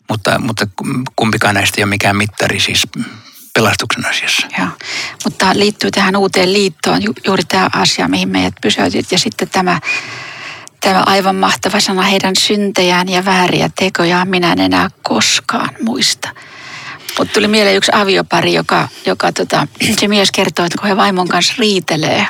Mutta, 0.09 0.39
mutta 0.39 0.67
kumpikaan 1.15 1.55
näistä 1.55 1.75
ei 1.77 1.83
ole 1.83 1.89
mikään 1.89 2.15
mittari 2.15 2.59
siis 2.59 2.83
pelastuksen 3.53 4.05
asiassa. 4.05 4.47
Joo. 4.57 4.67
Mutta 5.23 5.49
liittyy 5.53 5.91
tähän 5.91 6.15
uuteen 6.15 6.53
liittoon 6.53 7.03
ju- 7.03 7.13
juuri 7.25 7.43
tämä 7.43 7.69
asia, 7.73 8.07
mihin 8.07 8.29
meidät 8.29 8.53
pysäytit. 8.61 9.11
Ja 9.11 9.19
sitten 9.19 9.49
tämä, 9.49 9.79
tämä 10.81 11.03
aivan 11.05 11.35
mahtava 11.35 11.79
sana, 11.79 12.01
heidän 12.01 12.35
syntejään 12.35 13.09
ja 13.09 13.25
vääriä 13.25 13.69
tekojaan 13.79 14.27
minä 14.27 14.51
en 14.51 14.59
enää 14.59 14.89
koskaan 15.03 15.69
muista. 15.81 16.29
Mutta 17.17 17.33
tuli 17.33 17.47
mieleen 17.47 17.75
yksi 17.75 17.91
aviopari, 17.93 18.53
joka, 18.53 18.87
joka 19.05 19.31
tota, 19.31 19.67
se 19.99 20.07
mies 20.07 20.31
kertoo, 20.31 20.65
että 20.65 20.77
kun 20.77 20.87
he 20.87 20.97
vaimon 20.97 21.27
kanssa 21.27 21.53
riitelee, 21.57 22.27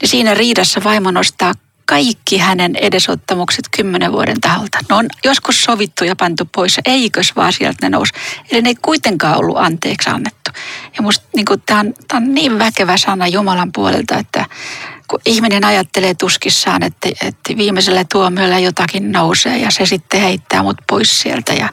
niin 0.00 0.08
siinä 0.08 0.34
riidassa 0.34 0.84
vaimo 0.84 1.10
nostaa 1.10 1.52
kaikki 1.86 2.38
hänen 2.38 2.76
edesottamukset 2.76 3.64
kymmenen 3.76 4.12
vuoden 4.12 4.40
taholta. 4.40 4.78
Ne 4.88 4.94
on 4.94 5.06
joskus 5.24 5.64
sovittu 5.64 6.04
ja 6.04 6.16
pantu 6.16 6.48
pois, 6.54 6.80
eikös 6.84 7.36
vaan 7.36 7.52
sieltä 7.52 7.78
ne 7.82 7.90
nousi. 7.90 8.12
Eli 8.50 8.62
ne 8.62 8.68
ei 8.68 8.74
kuitenkaan 8.82 9.38
ollut 9.38 9.56
anteeksi 9.58 10.10
annettu. 10.10 10.50
Ja 10.96 11.02
musta 11.02 11.26
niin 11.36 11.46
tämä 11.66 11.80
on, 11.80 11.94
on 12.14 12.34
niin 12.34 12.58
väkevä 12.58 12.96
sana 12.96 13.26
Jumalan 13.26 13.72
puolelta, 13.72 14.18
että 14.18 14.46
kun 15.12 15.20
ihminen 15.26 15.64
ajattelee 15.64 16.14
tuskissaan, 16.14 16.82
että, 16.82 17.08
että 17.08 17.56
viimeisellä 17.56 18.04
tuomiolla 18.12 18.58
jotakin 18.58 19.12
nousee 19.12 19.58
ja 19.58 19.70
se 19.70 19.86
sitten 19.86 20.20
heittää 20.20 20.62
mut 20.62 20.76
pois 20.88 21.20
sieltä 21.20 21.52
ja, 21.52 21.68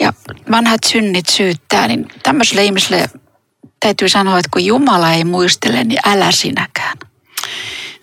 ja 0.00 0.12
vanhat 0.50 0.80
synnit 0.86 1.28
syyttää, 1.28 1.88
niin 1.88 2.06
tämmöiselle 2.22 2.64
ihmiselle 2.64 3.08
täytyy 3.80 4.08
sanoa, 4.08 4.38
että 4.38 4.48
kun 4.52 4.64
Jumala 4.64 5.12
ei 5.12 5.24
muistele, 5.24 5.84
niin 5.84 6.00
älä 6.06 6.32
sinäkään. 6.32 6.98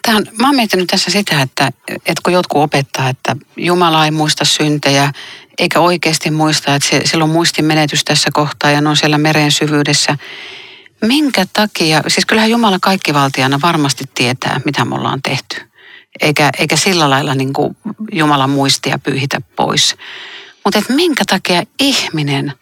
Tämä 0.01 0.17
on, 0.17 0.25
mä 0.39 0.48
oon 0.48 0.55
miettinyt 0.55 0.88
tässä 0.88 1.12
sitä, 1.12 1.41
että, 1.41 1.72
että 1.89 2.22
kun 2.24 2.34
jotkut 2.34 2.63
opettaa, 2.63 3.10
että 3.10 3.36
Jumala 3.58 4.05
ei 4.05 4.12
muista 4.12 4.46
syntejä, 4.46 5.13
eikä 5.58 5.79
oikeasti 5.79 6.31
muista, 6.31 6.75
että 6.75 6.89
se, 6.89 7.01
sillä 7.05 7.24
on 7.24 7.29
muistin 7.29 7.65
menetys 7.65 8.03
tässä 8.03 8.29
kohtaa 8.34 8.72
ja 8.72 8.81
ne 8.81 8.89
on 8.89 8.98
siellä 8.98 9.17
meren 9.17 9.51
syvyydessä. 9.51 10.17
Minkä 11.01 11.46
takia, 11.53 12.01
siis 12.08 12.25
kyllähän 12.25 12.51
Jumala 12.51 12.77
kaikkivaltiana 12.82 13.60
varmasti 13.62 14.03
tietää, 14.15 14.62
mitä 14.65 14.86
me 14.86 14.96
ollaan 14.96 15.22
tehty. 15.22 15.62
Eikä, 16.22 16.50
eikä 16.60 16.75
sillä 16.75 17.10
lailla 17.10 17.36
niin 17.36 17.53
kuin 17.53 17.77
Jumalan 18.12 18.50
muistia 18.50 19.00
pyyhitä 19.00 19.41
pois. 19.56 19.96
Mutta 20.65 20.79
että 20.79 20.94
minkä 20.94 21.24
takia 21.27 21.63
ihminen 21.79 22.53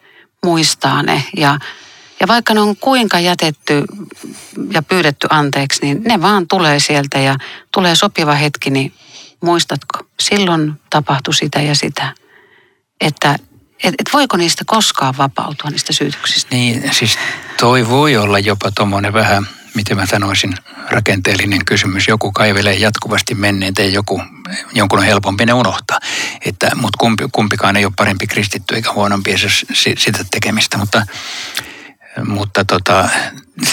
muistaa 0.44 1.04
ne 1.04 1.24
ja 1.38 1.60
ja 2.20 2.28
vaikka 2.28 2.54
ne 2.54 2.60
on 2.60 2.76
kuinka 2.78 3.20
jätetty 3.20 3.84
ja 4.72 4.82
pyydetty 4.82 5.28
anteeksi, 5.30 5.80
niin 5.82 6.04
ne 6.04 6.22
vaan 6.22 6.48
tulee 6.48 6.80
sieltä 6.80 7.20
ja 7.20 7.36
tulee 7.74 7.96
sopiva 7.96 8.34
hetki, 8.34 8.70
niin 8.70 8.94
muistatko, 9.42 10.00
silloin 10.20 10.74
tapahtui 10.90 11.34
sitä 11.34 11.62
ja 11.62 11.76
sitä. 11.76 12.14
Että 13.02 13.36
et, 13.84 13.94
et 14.00 14.10
voiko 14.14 14.38
niistä 14.38 14.64
koskaan 14.68 15.18
vapautua, 15.18 15.70
niistä 15.70 15.94
syytöksistä? 15.94 16.56
Niin, 16.56 16.94
siis 16.94 17.18
toi 17.60 17.90
voi 17.90 18.18
olla 18.18 18.40
jopa 18.40 18.72
tuommoinen 18.72 19.14
vähän, 19.14 19.48
miten 19.74 19.98
mä 19.98 20.06
sanoisin, 20.06 20.54
rakenteellinen 20.90 21.66
kysymys. 21.66 22.08
Joku 22.08 22.32
kaivelee 22.32 22.76
jatkuvasti 22.76 23.36
menneitä 23.36 23.82
ja 23.82 23.90
joku, 23.90 24.22
jonkun 24.74 25.00
on 25.00 25.06
helpompi 25.06 25.46
ne 25.46 25.54
unohtaa. 25.54 26.00
Että, 26.46 26.72
mutta 26.76 26.98
kumpi, 26.98 27.24
kumpikaan 27.32 27.78
ei 27.78 27.86
ole 27.86 27.94
parempi 27.98 28.28
kristitty 28.28 28.76
eikä 28.76 28.94
huonompi 28.94 29.38
se, 29.38 29.48
sitä 29.98 30.26
tekemistä. 30.32 30.78
Mutta, 30.78 31.06
mutta 32.26 32.66
tota, 32.66 33.10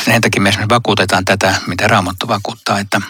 sen 0.05 0.21
takia 0.21 0.43
me 0.43 0.49
esimerkiksi 0.49 0.75
vakuutetaan 0.75 1.25
tätä, 1.25 1.55
mitä 1.67 1.89
Raamattu 1.89 2.29
vakuuttaa, 2.29 2.79
että 2.79 3.01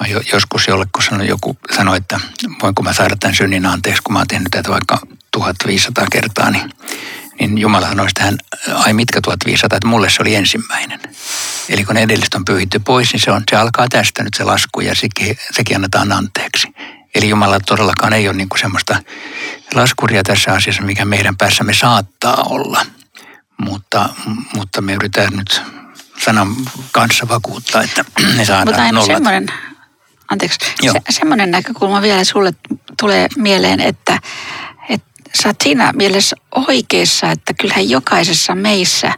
mä 0.00 0.06
jo, 0.06 0.20
joskus 0.32 0.68
jollekin 0.68 1.02
sanoi, 1.02 1.28
joku 1.28 1.56
sanoi, 1.76 1.96
että 1.96 2.20
voinko 2.62 2.82
mä 2.82 2.92
saada 2.92 3.16
tämän 3.20 3.36
synnin 3.36 3.66
anteeksi, 3.66 4.02
kun 4.02 4.12
mä 4.12 4.18
oon 4.18 4.28
tehnyt 4.28 4.48
tätä 4.50 4.70
vaikka 4.70 4.98
1500 5.34 6.06
kertaa, 6.12 6.50
niin, 6.50 6.70
niin 7.40 7.58
Jumala 7.58 7.88
sanoi 7.88 8.06
tähän, 8.14 8.38
ai 8.74 8.92
mitkä 8.92 9.20
1500, 9.20 9.76
että 9.76 9.88
mulle 9.88 10.10
se 10.10 10.22
oli 10.22 10.34
ensimmäinen. 10.34 11.00
Eli 11.68 11.84
kun 11.84 11.96
edelliset 11.96 12.34
on 12.34 12.44
pyyhitty 12.44 12.78
pois, 12.78 13.12
niin 13.12 13.20
se, 13.20 13.30
on, 13.30 13.42
se 13.50 13.56
alkaa 13.56 13.88
tästä 13.88 14.22
nyt 14.22 14.34
se 14.34 14.44
lasku 14.44 14.80
ja 14.80 14.94
sekin, 14.94 15.38
sekin 15.50 15.76
annetaan 15.76 16.12
anteeksi. 16.12 16.68
Eli 17.14 17.28
Jumala 17.28 17.60
todellakaan 17.60 18.12
ei 18.12 18.28
ole 18.28 18.36
niin 18.36 18.48
kuin 18.48 18.60
semmoista 18.60 18.96
laskuria 19.74 20.22
tässä 20.22 20.52
asiassa, 20.52 20.82
mikä 20.82 21.04
meidän 21.04 21.36
päässämme 21.36 21.74
saattaa 21.74 22.42
olla. 22.48 22.86
Mutta, 23.60 24.08
mutta 24.54 24.80
me 24.80 24.92
yritetään 24.92 25.32
nyt 25.32 25.62
sanan 26.24 26.48
kanssa 26.92 27.28
vakuuttaa, 27.28 27.82
että 27.82 28.04
ne 28.36 28.44
saadaan 28.44 28.68
Mutta 28.68 28.82
aina 28.82 28.98
nollat. 28.98 29.16
semmoinen, 29.16 29.46
anteeksi, 30.30 30.58
Joo. 30.82 30.92
se, 30.92 31.00
semmoinen 31.10 31.50
näkökulma 31.50 32.02
vielä 32.02 32.24
sulle 32.24 32.52
tulee 33.00 33.28
mieleen, 33.36 33.80
että 33.80 34.18
sä 35.42 35.48
oot 35.48 35.60
siinä 35.62 35.92
mielessä 35.92 36.36
oikeassa, 36.68 37.30
että 37.30 37.54
kyllähän 37.60 37.90
jokaisessa 37.90 38.54
meissä 38.54 39.12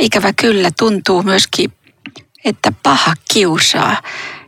ikävä 0.00 0.32
kyllä 0.32 0.70
tuntuu 0.78 1.22
myöskin, 1.22 1.72
että 2.44 2.72
paha 2.82 3.14
kiusaa. 3.32 4.02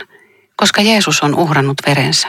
koska 0.55 0.81
Jeesus 0.81 1.21
on 1.21 1.35
uhrannut 1.35 1.77
verensä 1.87 2.27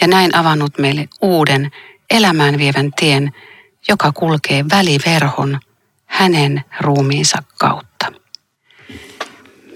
ja 0.00 0.08
näin 0.08 0.34
avannut 0.34 0.78
meille 0.78 1.08
uuden 1.20 1.70
elämään 2.10 2.58
vievän 2.58 2.90
tien, 2.96 3.32
joka 3.88 4.12
kulkee 4.12 4.64
väliverhon 4.70 5.60
hänen 6.06 6.64
ruumiinsa 6.80 7.42
kautta. 7.58 8.12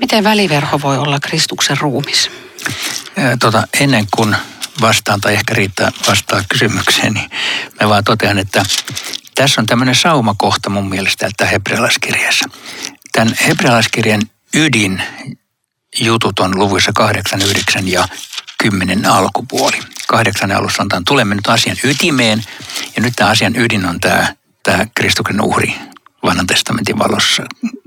Miten 0.00 0.24
väliverho 0.24 0.80
voi 0.82 0.98
olla 0.98 1.20
Kristuksen 1.20 1.76
ruumis? 1.80 2.30
Tota, 3.40 3.68
ennen 3.80 4.06
kuin 4.10 4.36
vastaan 4.80 5.20
tai 5.20 5.34
ehkä 5.34 5.54
riittää 5.54 5.90
vastaa 6.08 6.42
kysymykseen, 6.48 7.14
niin 7.14 7.30
mä 7.80 7.88
vaan 7.88 8.04
totean, 8.04 8.38
että 8.38 8.62
tässä 9.34 9.60
on 9.60 9.66
tämmöinen 9.66 9.94
saumakohta 9.94 10.70
mun 10.70 10.88
mielestä 10.88 11.26
että 11.26 11.46
hebrealaiskirjassa. 11.46 12.48
Tämän 13.12 13.34
hebrealaiskirjan 13.46 14.22
ydin 14.54 15.02
jutut 16.00 16.38
on 16.38 16.58
luvuissa 16.58 16.92
8, 16.92 17.42
9 17.42 17.88
ja 17.88 18.08
10 18.62 19.06
alkupuoli. 19.06 19.78
Kahdeksan 20.08 20.52
alussa 20.52 20.82
on 20.82 21.04
tulemme 21.04 21.34
nyt 21.34 21.46
asian 21.46 21.76
ytimeen 21.84 22.44
ja 22.96 23.02
nyt 23.02 23.12
tämä 23.16 23.30
asian 23.30 23.56
ydin 23.56 23.86
on 23.86 24.00
tämä, 24.00 24.34
tämä 24.62 24.86
Kristuksen 24.94 25.40
uhri 25.40 25.74
vanhan 26.22 26.46
testamentin 26.46 26.98
valossa 26.98 27.42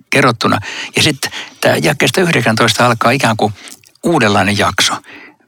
kerrottuna. 0.09 0.59
Ja 0.95 1.03
sitten 1.03 1.31
tämä 1.61 1.75
jakeesta 1.75 2.21
19 2.21 2.85
alkaa 2.85 3.11
ikään 3.11 3.37
kuin 3.37 3.53
uudenlainen 4.03 4.57
jakso. 4.57 4.93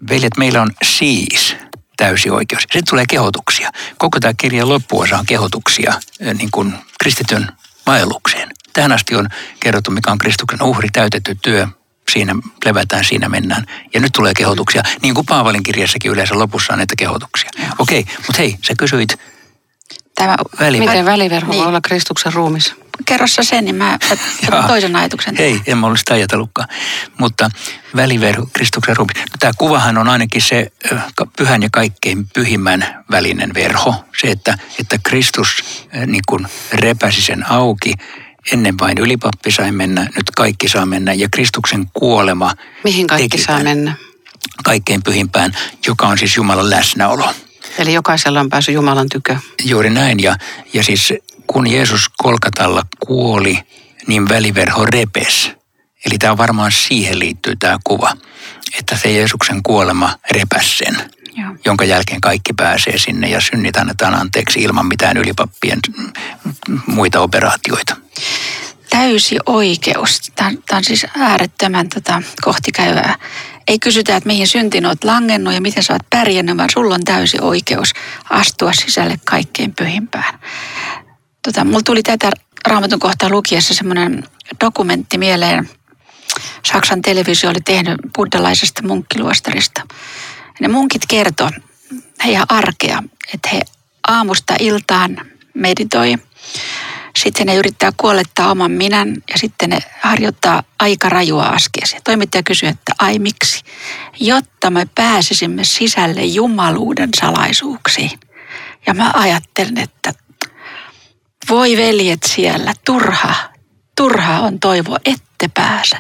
Veljet, 0.10 0.38
meillä 0.38 0.62
on 0.62 0.72
siis 0.84 1.56
täysi 1.98 2.30
oikeus. 2.30 2.62
Sitten 2.62 2.84
tulee 2.90 3.06
kehotuksia. 3.10 3.72
Koko 3.98 4.20
tämä 4.20 4.34
kirjan 4.34 4.70
loppuosa 4.70 5.18
on 5.18 5.26
kehotuksia 5.26 5.94
niin 6.34 6.52
kuin 6.52 6.74
kristityn 7.00 7.48
vaellukseen. 7.86 8.50
Tähän 8.74 8.92
asti 8.92 9.16
on 9.16 9.30
kerrottu, 9.60 9.92
mikä 9.92 10.12
on 10.12 10.18
Kristuksen 10.18 10.64
uhri, 10.64 10.90
täytetty 10.94 11.38
työ, 11.42 11.68
siinä 12.12 12.36
levätään, 12.66 13.04
siinä 13.04 13.30
mennään. 13.30 13.66
Ja 13.94 14.00
nyt 14.00 14.14
tulee 14.14 14.34
kehotuksia, 14.38 14.84
niin 15.02 15.14
kuin 15.14 15.26
Paavalin 15.26 15.64
kirjassakin 15.64 16.12
yleensä 16.12 16.40
lopussa 16.40 16.74
on 16.74 16.78
näitä 16.78 16.96
kehotuksia. 16.98 17.50
Okei, 17.80 18.00
okay, 18.00 18.16
mutta 18.18 18.42
hei, 18.42 18.58
sä 18.62 18.74
kysyit 18.78 19.18
Tämä, 20.16 20.36
väliverho. 20.60 20.92
Miten 20.92 21.06
väliverho 21.06 21.52
niin. 21.52 21.60
voi 21.60 21.68
olla 21.68 21.82
Kristuksen 21.82 22.34
ruumis? 22.34 22.76
Kerro 23.06 23.28
sä 23.28 23.44
sen, 23.44 23.66
niin 23.66 23.76
mä 23.76 24.00
otan 24.48 24.68
toisen 24.68 24.96
ajatuksen. 24.96 25.36
Hei, 25.36 25.62
en 25.68 25.78
mä 25.78 25.88
olisi 25.88 26.02
sitä 26.02 26.14
ajatellutkaan. 26.14 26.68
Mutta 27.20 27.52
väliverho, 27.96 28.48
Kristuksen 28.54 28.98
ruumis. 28.98 29.16
No, 29.18 29.36
tämä 29.40 29.52
kuvahan 29.58 29.98
on 29.98 30.10
ainakin 30.10 30.42
se 30.42 30.72
pyhän 31.38 31.64
ja 31.64 31.70
kaikkein 31.72 32.28
pyhimmän 32.34 33.04
välinen 33.12 33.54
verho. 33.54 34.06
Se, 34.22 34.32
että, 34.32 34.58
että 34.80 34.98
Kristus 35.04 35.64
niin 36.06 36.24
kuin 36.28 36.48
repäsi 36.74 37.22
sen 37.22 37.52
auki 37.52 37.94
Ennen 38.54 38.78
vain 38.80 38.98
ylipappi 38.98 39.52
sai 39.52 39.72
mennä, 39.72 40.02
nyt 40.02 40.32
kaikki 40.36 40.70
saa 40.70 40.86
mennä 40.86 41.14
ja 41.14 41.28
Kristuksen 41.32 41.88
kuolema. 41.94 42.54
Mihin 42.84 43.08
kaikki 43.08 43.38
saa 43.38 43.64
mennä? 43.64 43.94
Kaikkein 44.64 45.04
pyhimpään, 45.04 45.58
joka 45.88 46.08
on 46.08 46.18
siis 46.18 46.36
Jumalan 46.36 46.70
läsnäolo. 46.70 47.34
Eli 47.78 47.94
jokaisella 47.94 48.40
on 48.40 48.50
päässyt 48.50 48.76
Jumalan 48.76 49.10
tykö. 49.10 49.38
Juuri 49.64 49.90
näin 49.90 50.20
ja, 50.20 50.36
ja 50.74 50.84
siis 50.84 51.14
kun 51.48 51.72
Jeesus 51.72 52.10
Kolkatalla 52.18 52.86
kuoli, 53.00 53.60
niin 54.08 54.30
väliverho 54.30 54.86
repes. 54.86 55.52
Eli 56.06 56.18
tämä 56.18 56.38
varmaan 56.38 56.72
siihen 56.72 57.20
liittyy 57.20 57.56
tämä 57.56 57.78
kuva, 57.84 58.14
että 58.80 58.98
se 58.98 59.12
Jeesuksen 59.12 59.64
kuolema 59.64 60.18
repäs 60.32 60.78
sen. 60.78 60.98
Joo. 61.36 61.56
jonka 61.66 61.86
jälkeen 61.86 62.22
kaikki 62.22 62.54
pääsee 62.54 62.98
sinne 62.98 63.30
ja 63.30 63.42
synnit 63.42 63.78
annetaan 63.78 64.14
anteeksi 64.16 64.60
ilman 64.62 64.86
mitään 64.86 65.18
ylipappien 65.18 65.80
muita 66.88 67.20
operaatioita. 67.20 67.96
Täysi 68.92 69.38
oikeus. 69.46 70.32
Tämä 70.36 70.52
on 70.72 70.84
siis 70.84 71.06
äärettömän 71.18 71.90
tota, 71.90 72.22
kohtikäyvää. 72.42 73.16
Ei 73.68 73.80
kysytä, 73.80 74.16
että 74.16 74.28
mihin 74.28 74.48
syntiin 74.48 74.86
olet 74.86 75.04
langennut 75.04 75.54
ja 75.54 75.62
miten 75.62 75.84
sä 75.84 75.94
oot 75.94 76.10
pärjännyt, 76.10 76.58
vaan 76.58 76.70
sulla 76.74 76.96
on 76.96 77.04
täysi 77.04 77.38
oikeus 77.42 77.94
astua 78.30 78.74
sisälle 78.74 79.20
kaikkein 79.26 79.74
pyhimpään. 79.76 80.40
Tota, 81.42 81.66
mulla 81.66 81.82
tuli 81.86 82.04
tätä 82.04 82.32
raamatun 82.68 83.00
kohtaa 83.00 83.30
lukiessa 83.30 83.74
semmoinen 83.74 84.24
dokumentti 84.64 85.18
mieleen. 85.18 85.70
Saksan 86.66 87.02
televisio 87.02 87.50
oli 87.50 87.62
tehnyt 87.66 87.98
buddhalaisesta 88.16 88.88
munkkiluostarista. 88.88 89.82
Ne 90.60 90.68
munkit 90.68 91.02
kertoo 91.08 91.50
heidän 92.26 92.46
arkea, 92.50 93.04
että 93.34 93.50
he 93.54 93.62
aamusta 94.08 94.56
iltaan 94.60 95.18
meditoi. 95.54 96.16
Sitten 97.16 97.48
ne 97.48 97.56
yrittää 97.56 97.92
kuolettaa 97.98 98.52
oman 98.52 98.72
minän 98.72 99.16
ja 99.30 99.38
sitten 99.38 99.70
ne 99.70 99.80
harjoittaa 100.02 100.64
aika 100.80 101.10
rajua 101.10 101.44
askeesia. 101.44 102.00
Toimittaja 102.04 102.44
kysyy, 102.44 102.70
että 102.70 102.94
ai 103.00 103.20
miksi? 103.20 103.64
Jotta 104.20 104.70
me 104.70 104.88
pääsisimme 104.96 105.64
sisälle 105.64 106.24
jumaluuden 106.24 107.10
salaisuuksiin. 107.20 108.20
Ja 108.88 108.94
mä 108.94 109.12
ajattelen, 109.14 109.78
että 109.78 110.14
voi 111.50 111.78
veljet 111.78 112.24
siellä, 112.24 112.74
turha, 112.86 113.36
turha 113.98 114.40
on 114.40 114.60
toivo, 114.60 114.98
ette 115.06 115.48
pääse. 115.54 115.98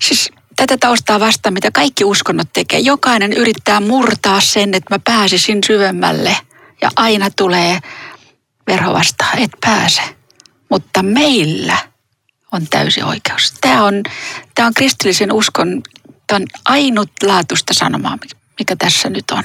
Siis 0.00 0.30
tätä 0.56 0.76
taustaa 0.76 1.20
vastaan, 1.20 1.52
mitä 1.52 1.70
kaikki 1.70 2.04
uskonnot 2.04 2.52
tekee. 2.52 2.78
Jokainen 2.78 3.32
yrittää 3.32 3.80
murtaa 3.80 4.40
sen, 4.40 4.74
että 4.74 4.94
mä 4.94 4.98
pääsisin 4.98 5.58
syvemmälle. 5.66 6.36
Ja 6.80 6.90
aina 6.96 7.30
tulee 7.30 7.78
verho 8.66 8.92
vastaan, 8.92 9.38
et 9.38 9.50
pääse. 9.60 10.13
Mutta 10.74 11.02
meillä 11.02 11.76
on 12.52 12.66
täysi 12.70 13.02
oikeus. 13.02 13.54
Tämä 13.60 13.84
on, 13.84 14.02
tämä 14.54 14.66
on 14.66 14.74
kristillisen 14.74 15.32
uskon 15.32 15.82
tämä 16.26 16.36
on 16.36 16.46
ainutlaatuista 16.64 17.74
sanomaa, 17.74 18.18
mikä 18.58 18.76
tässä 18.76 19.10
nyt 19.10 19.30
on. 19.30 19.44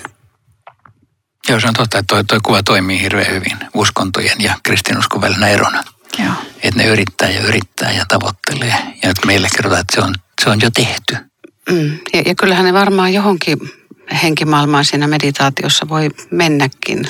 Joo, 1.50 1.60
se 1.60 1.68
on 1.68 1.74
totta, 1.74 1.98
että 1.98 2.24
toi 2.28 2.39
kuva 2.44 2.63
toimii 2.63 3.02
hirveän 3.02 3.32
hyvin 3.32 3.58
uskontojen 3.74 4.38
ja 4.39 4.58
kristinuskon 4.63 5.22
välillä 5.22 5.48
erona. 5.48 5.84
Joo. 6.18 6.34
Että 6.63 6.80
ne 6.80 6.86
yrittää 6.86 7.30
ja 7.30 7.42
yrittää 7.42 7.92
ja 7.92 8.06
tavoittelee. 8.08 8.76
Ja 9.04 9.08
nyt 9.08 9.26
meille 9.26 9.48
kerrotaan, 9.56 9.82
että 9.82 9.96
se 9.96 10.02
on 10.02 10.15
se 10.44 10.50
on 10.50 10.60
jo 10.62 10.72
tehty. 10.72 11.18
Mm. 11.70 12.00
Ja, 12.13 12.22
ja 12.26 12.36
kyllähän 12.36 12.65
ne 12.65 12.74
varmaan 12.74 13.13
johonkin 13.13 13.58
henkimaailmaan 14.24 14.86
siinä 14.86 15.08
meditaatiossa 15.08 15.89
voi 15.89 16.10
mennäkin. 16.32 17.06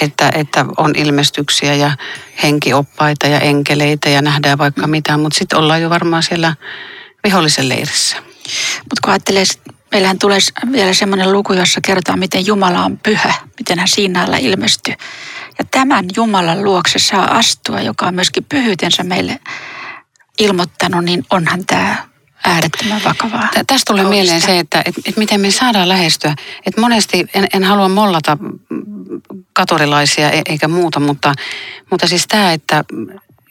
Että, 0.00 0.30
että 0.34 0.66
on 0.76 0.92
ilmestyksiä 0.96 1.74
ja 1.74 1.96
henkioppaita 2.42 3.26
ja 3.26 3.40
enkeleitä 3.40 4.10
ja 4.10 4.22
nähdään 4.22 4.58
vaikka 4.58 4.86
mitä, 4.86 5.16
mutta 5.16 5.38
sitten 5.38 5.58
ollaan 5.58 5.82
jo 5.82 5.90
varmaan 5.90 6.22
siellä 6.22 6.54
vihollisen 7.24 7.68
leirissä. 7.68 8.16
Mutta 8.78 9.00
kun 9.04 9.12
ajattelee, 9.12 9.44
meillähän 9.92 10.18
tulee 10.18 10.38
vielä 10.72 10.94
semmoinen 10.94 11.32
luku, 11.32 11.52
jossa 11.52 11.80
kerrotaan, 11.80 12.18
miten 12.18 12.46
Jumala 12.46 12.84
on 12.84 12.98
pyhä, 12.98 13.34
miten 13.58 13.78
hän 13.78 13.88
Siinailla 13.88 14.36
ilmestyy. 14.36 14.94
Ja 15.58 15.64
tämän 15.70 16.04
Jumalan 16.16 16.64
luokse 16.64 16.98
saa 16.98 17.38
astua, 17.38 17.80
joka 17.80 18.06
on 18.06 18.14
myöskin 18.14 18.44
pyhyytensä 18.44 19.02
meille 19.04 19.40
ilmoittanut, 20.38 21.04
niin 21.04 21.24
onhan 21.30 21.66
tämä 21.66 22.09
äärettömän 22.44 23.00
vakavaa. 23.04 23.48
Tästä 23.66 23.92
tulee 23.92 24.04
mieleen 24.04 24.40
se, 24.40 24.58
että, 24.58 24.82
että, 24.84 25.00
että 25.04 25.20
miten 25.20 25.40
me 25.40 25.50
saadaan 25.50 25.88
lähestyä. 25.88 26.34
Että 26.66 26.80
monesti, 26.80 27.26
en, 27.34 27.46
en 27.52 27.64
halua 27.64 27.88
mollata 27.88 28.38
katolilaisia 29.52 30.30
e, 30.30 30.42
eikä 30.46 30.68
muuta, 30.68 31.00
mutta, 31.00 31.34
mutta 31.90 32.06
siis 32.06 32.26
tämä, 32.26 32.52
että 32.52 32.84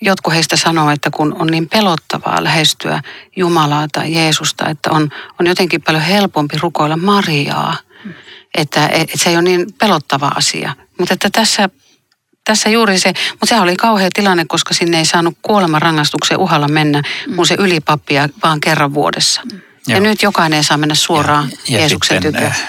jotkut 0.02 0.34
heistä 0.34 0.58
sanoo, 0.58 0.90
että 0.90 1.10
kun 1.12 1.36
on 1.40 1.48
niin 1.48 1.70
pelottavaa 1.70 2.44
lähestyä 2.44 3.02
Jumalaa 3.36 3.88
tai 3.92 4.14
Jeesusta, 4.14 4.70
että 4.70 4.92
on, 4.92 5.10
on 5.40 5.48
jotenkin 5.48 5.82
paljon 5.82 6.04
helpompi 6.04 6.58
rukoilla 6.58 6.98
Mariaa. 6.98 7.76
Että, 8.58 8.88
että 8.88 9.18
se 9.18 9.30
ei 9.30 9.36
ole 9.36 9.44
niin 9.44 9.68
pelottava 9.80 10.32
asia. 10.36 10.76
Mutta 11.00 11.14
että 11.14 11.30
tässä 11.30 11.70
tässä 12.50 12.70
juuri 12.70 13.00
se, 13.00 13.14
mutta 13.32 13.46
se 13.46 13.62
oli 13.62 13.76
kauhea 13.76 14.10
tilanne, 14.14 14.46
koska 14.48 14.74
sinne 14.74 14.98
ei 14.98 15.06
saanut 15.06 15.38
kuolemanrangaistuksen 15.42 16.38
uhalla 16.38 16.68
mennä, 16.68 17.02
mm. 17.28 17.36
kun 17.36 17.48
se 17.48 17.56
ylipappia 17.60 18.30
vaan 18.44 18.60
kerran 18.60 18.94
vuodessa. 18.94 19.42
Mm. 19.52 19.62
Ja 19.88 19.96
Joo. 19.96 20.00
nyt 20.00 20.22
jokainen 20.22 20.64
saa 20.64 20.78
mennä 20.78 20.96
suoraan 20.96 21.50
ja, 21.52 21.58
ja 21.68 21.80
Jeesuksen 21.80 22.22
tykö. 22.22 22.46
Äh, 22.46 22.62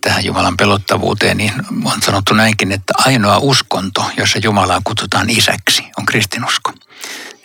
tähän 0.00 0.24
Jumalan 0.24 0.56
pelottavuuteen, 0.56 1.36
niin 1.36 1.52
on 1.84 2.02
sanottu 2.02 2.34
näinkin, 2.34 2.72
että 2.72 2.94
ainoa 2.98 3.38
uskonto, 3.38 4.10
jossa 4.16 4.38
Jumalaa 4.42 4.80
kutsutaan 4.84 5.30
isäksi, 5.30 5.82
on 5.98 6.06
kristinusko. 6.06 6.72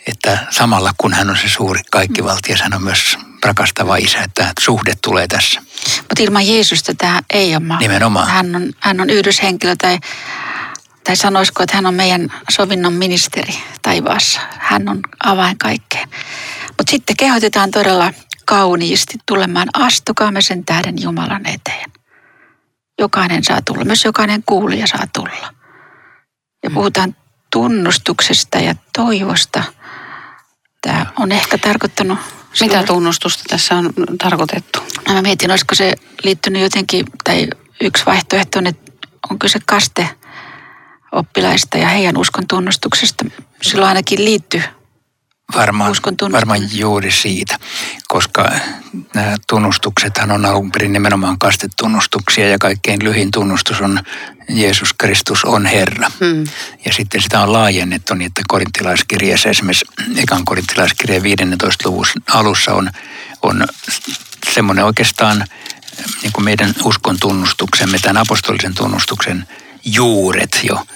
Että 0.06 0.46
samalla 0.50 0.92
kun 0.98 1.12
hän 1.12 1.30
on 1.30 1.36
se 1.36 1.48
suuri 1.48 1.80
kaikkivaltias, 1.90 2.62
hän 2.62 2.74
on 2.74 2.82
myös 2.82 3.18
rakastava 3.44 3.96
isä, 3.96 4.22
että 4.22 4.52
suhde 4.60 4.92
tulee 5.02 5.28
tässä. 5.28 5.62
Mutta 5.98 6.22
ilman 6.22 6.48
Jeesusta 6.48 6.94
tämä 6.94 7.22
ei 7.30 7.56
ole 7.56 7.78
Nimenomaan. 7.80 8.28
Hän 8.28 8.56
on, 8.56 8.72
hän 8.80 9.00
on 9.00 9.10
yhdyshenkilö 9.10 9.74
tai 9.82 9.98
tai 11.04 11.16
sanoisiko, 11.16 11.62
että 11.62 11.76
hän 11.76 11.86
on 11.86 11.94
meidän 11.94 12.32
sovinnon 12.50 12.92
ministeri 12.92 13.54
taivaassa. 13.82 14.40
Hän 14.58 14.88
on 14.88 15.00
avain 15.24 15.58
kaikkeen. 15.58 16.08
Mutta 16.68 16.90
sitten 16.90 17.16
kehotetaan 17.16 17.70
todella 17.70 18.12
kauniisti 18.44 19.18
tulemaan, 19.26 19.68
astukaamme 19.74 20.42
sen 20.42 20.64
tähden 20.64 21.02
Jumalan 21.02 21.46
eteen. 21.46 21.90
Jokainen 22.98 23.44
saa 23.44 23.62
tulla, 23.62 23.84
myös 23.84 24.04
jokainen 24.04 24.42
kuulija 24.46 24.86
saa 24.86 25.06
tulla. 25.12 25.54
Ja 26.62 26.70
mm. 26.70 26.74
puhutaan 26.74 27.16
tunnustuksesta 27.52 28.58
ja 28.58 28.74
toivosta. 28.96 29.62
Tämä 30.80 31.06
on 31.18 31.32
ehkä 31.32 31.58
tarkoittanut... 31.58 32.18
Mitä 32.60 32.82
tunnustusta 32.82 33.44
tässä 33.48 33.74
on 33.74 33.92
tarkoitettu? 34.18 34.78
Mä 35.08 35.22
mietin, 35.22 35.50
olisiko 35.50 35.74
se 35.74 35.92
liittynyt 36.22 36.62
jotenkin, 36.62 37.06
tai 37.24 37.48
yksi 37.80 38.06
vaihtoehto 38.06 38.58
on, 38.58 38.66
että 38.66 38.92
on 39.30 39.38
kyse 39.38 39.58
kaste 39.66 40.08
oppilaista 41.12 41.78
ja 41.78 41.88
heidän 41.88 42.18
uskon 42.18 42.46
tunnustuksesta. 42.48 43.24
Silloin 43.62 43.88
ainakin 43.88 44.24
liittyy 44.24 44.62
Varmaan, 45.54 45.94
varmaan 46.32 46.78
juuri 46.78 47.10
siitä, 47.10 47.58
koska 48.08 48.50
nämä 49.14 49.36
tunnustuksethan 49.48 50.30
on 50.30 50.44
alun 50.44 50.72
perin 50.72 50.92
nimenomaan 50.92 51.38
kastetunnustuksia 51.38 52.48
ja 52.48 52.58
kaikkein 52.58 53.04
lyhin 53.04 53.30
tunnustus 53.30 53.80
on 53.80 54.00
Jeesus 54.48 54.94
Kristus 54.98 55.44
on 55.44 55.66
Herra. 55.66 56.10
Hmm. 56.20 56.44
Ja 56.84 56.92
sitten 56.92 57.22
sitä 57.22 57.40
on 57.40 57.52
laajennettu 57.52 58.14
niin, 58.14 58.26
että 58.26 58.42
korintilaiskirjeessä 58.48 59.50
esimerkiksi 59.50 59.84
ekan 60.16 60.44
korintilaiskirjeen 60.44 61.22
15. 61.22 61.88
luvun 61.88 62.06
alussa 62.30 62.74
on, 62.74 62.90
on 63.42 63.66
semmoinen 64.54 64.84
oikeastaan 64.84 65.44
niin 66.22 66.32
kuin 66.32 66.44
meidän 66.44 66.74
uskon 66.84 67.16
tunnustuksemme, 67.20 67.98
tämän 67.98 68.16
apostolisen 68.16 68.74
tunnustuksen 68.74 69.46
juuret 69.84 70.60
jo. 70.62 70.86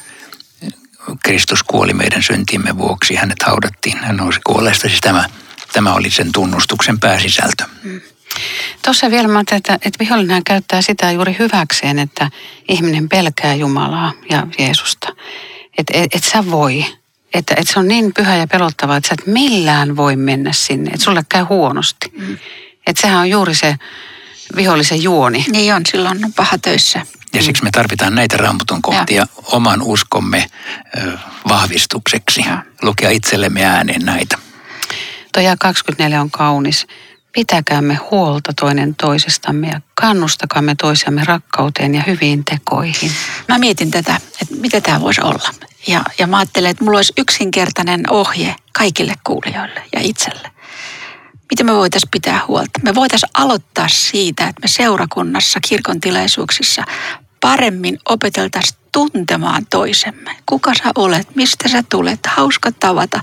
Kristus 1.24 1.62
kuoli 1.62 1.92
meidän 1.92 2.22
syntimme 2.22 2.78
vuoksi, 2.78 3.14
hänet 3.14 3.42
haudattiin, 3.42 3.98
hän 3.98 4.16
nousi 4.16 4.40
kuolleesta. 4.44 4.88
Siis 4.88 5.00
tämä, 5.00 5.24
tämä 5.72 5.94
oli 5.94 6.10
sen 6.10 6.32
tunnustuksen 6.32 7.00
pääsisältö. 7.00 7.64
Tuossa 8.84 9.10
vielä 9.10 9.28
mä 9.28 9.40
että, 9.40 9.74
että 9.74 9.98
vihollinen 10.00 10.44
käyttää 10.44 10.82
sitä 10.82 11.10
juuri 11.10 11.36
hyväkseen, 11.38 11.98
että 11.98 12.30
ihminen 12.68 13.08
pelkää 13.08 13.54
Jumalaa 13.54 14.12
ja 14.30 14.46
Jeesusta. 14.58 15.08
Että 15.78 15.92
et, 15.98 16.14
et 16.14 16.24
sä 16.24 16.50
voi. 16.50 16.84
Että 17.34 17.54
et 17.58 17.68
se 17.68 17.78
on 17.78 17.88
niin 17.88 18.14
pyhä 18.14 18.36
ja 18.36 18.46
pelottava, 18.46 18.96
että 18.96 19.08
sä 19.08 19.14
et 19.20 19.26
millään 19.26 19.96
voi 19.96 20.16
mennä 20.16 20.52
sinne. 20.52 20.90
Että 20.90 21.04
sulle 21.04 21.22
käy 21.28 21.42
huonosti. 21.42 22.12
Mm. 22.18 22.38
Että 22.86 23.02
sehän 23.02 23.20
on 23.20 23.30
juuri 23.30 23.54
se 23.54 23.76
vihollisen 24.56 25.02
juoni. 25.02 25.44
Niin 25.52 25.74
on, 25.74 25.82
silloin 25.90 26.24
on 26.24 26.32
paha 26.32 26.58
töissä. 26.58 27.06
Ja 27.34 27.42
siksi 27.42 27.64
me 27.64 27.70
tarvitaan 27.70 28.14
näitä 28.14 28.36
raamatun 28.36 28.82
kohtia 28.82 29.26
oman 29.42 29.82
uskomme 29.82 30.46
vahvistukseksi. 31.48 32.40
Ja. 32.40 32.62
Lukea 32.82 33.10
itsellemme 33.10 33.64
ääneen 33.64 34.02
näitä. 34.04 34.38
Tuo 35.32 35.42
jää 35.42 35.56
24 35.58 36.20
on 36.20 36.30
kaunis. 36.30 36.86
Pitäkäämme 37.32 37.94
huolta 37.94 38.52
toinen 38.60 38.94
toisestamme 38.94 39.68
ja 39.68 39.80
kannustakaamme 39.94 40.74
toisiamme 40.74 41.24
rakkauteen 41.24 41.94
ja 41.94 42.02
hyviin 42.06 42.44
tekoihin. 42.44 43.12
Mä 43.48 43.58
mietin 43.58 43.90
tätä, 43.90 44.20
että 44.42 44.54
mitä 44.54 44.80
tämä 44.80 45.00
voisi 45.00 45.20
olla. 45.20 45.50
Ja, 45.86 46.04
ja 46.18 46.26
mä 46.26 46.38
ajattelen, 46.38 46.70
että 46.70 46.84
mulla 46.84 46.98
olisi 46.98 47.12
yksinkertainen 47.18 48.10
ohje 48.10 48.54
kaikille 48.72 49.14
kuulijoille 49.24 49.82
ja 49.92 50.00
itselle. 50.02 50.50
Miten 51.52 51.66
me 51.66 51.74
voitaisiin 51.74 52.10
pitää 52.10 52.40
huolta? 52.48 52.70
Me 52.82 52.94
voitaisiin 52.94 53.30
aloittaa 53.34 53.88
siitä, 53.88 54.48
että 54.48 54.60
me 54.62 54.68
seurakunnassa, 54.68 55.58
kirkon 55.68 56.00
tilaisuuksissa 56.00 56.82
paremmin 57.40 57.98
opeteltaisiin 58.08 58.78
tuntemaan 58.92 59.66
toisemme. 59.70 60.36
Kuka 60.46 60.74
sä 60.74 60.90
olet? 60.94 61.36
Mistä 61.36 61.68
sä 61.68 61.82
tulet? 61.88 62.20
Hauska 62.26 62.72
tavata. 62.72 63.20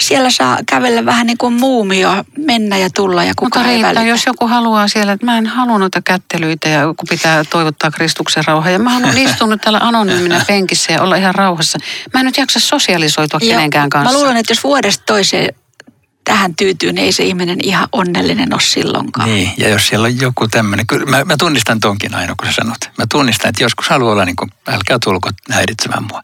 Siellä 0.00 0.30
saa 0.30 0.58
kävellä 0.66 1.04
vähän 1.04 1.26
niin 1.26 1.38
kuin 1.38 1.52
muumio, 1.52 2.24
mennä 2.36 2.78
ja 2.78 2.90
tulla 2.94 3.24
ja 3.24 3.32
kuka 3.36 3.58
Mutta 3.58 3.70
ei 3.70 3.76
Riitta, 3.76 3.88
välitä. 3.94 4.10
jos 4.10 4.26
joku 4.26 4.46
haluaa 4.46 4.88
siellä, 4.88 5.12
että 5.12 5.26
mä 5.26 5.38
en 5.38 5.46
halua 5.46 5.78
noita 5.78 6.02
kättelyitä 6.02 6.68
ja 6.68 6.80
kun 6.86 7.08
pitää 7.10 7.44
toivottaa 7.44 7.90
Kristuksen 7.90 8.44
rauhaa. 8.46 8.70
Ja 8.70 8.78
mä 8.78 8.90
haluan 8.90 9.18
istua 9.28 9.46
nyt 9.46 9.60
täällä 9.60 9.80
anonyyminä 9.82 10.44
penkissä 10.46 10.92
ja 10.92 11.02
olla 11.02 11.16
ihan 11.16 11.34
rauhassa. 11.34 11.78
Mä 12.14 12.20
en 12.20 12.26
nyt 12.26 12.36
jaksa 12.36 12.60
sosialisoitua 12.60 13.40
Joo, 13.42 13.50
kenenkään 13.50 13.90
kanssa. 13.90 14.12
Mä 14.12 14.18
luulen, 14.18 14.36
että 14.36 14.50
jos 14.52 14.64
vuodesta 14.64 15.02
toiseen 15.06 15.54
tähän 16.28 16.56
tyytyy, 16.56 16.92
niin 16.92 17.04
ei 17.04 17.12
se 17.12 17.24
ihminen 17.24 17.58
ihan 17.62 17.88
onnellinen 17.92 18.54
ole 18.54 18.60
silloinkaan. 18.60 19.28
Niin, 19.28 19.52
ja 19.56 19.68
jos 19.68 19.88
siellä 19.88 20.04
on 20.04 20.20
joku 20.20 20.48
tämmöinen, 20.48 20.86
kyllä 20.86 21.06
mä, 21.06 21.24
mä 21.24 21.36
tunnistan 21.38 21.80
tonkin 21.80 22.14
aina, 22.14 22.34
kun 22.38 22.48
sä 22.48 22.52
sanot. 22.52 22.90
Mä 22.98 23.04
tunnistan, 23.10 23.48
että 23.48 23.64
joskus 23.64 23.88
haluaa 23.88 24.12
olla 24.12 24.24
niin 24.24 24.36
kuin, 24.36 24.50
älkää 24.66 24.98
tulko 25.04 25.30
häiritsemään 25.50 26.02
mua. 26.02 26.22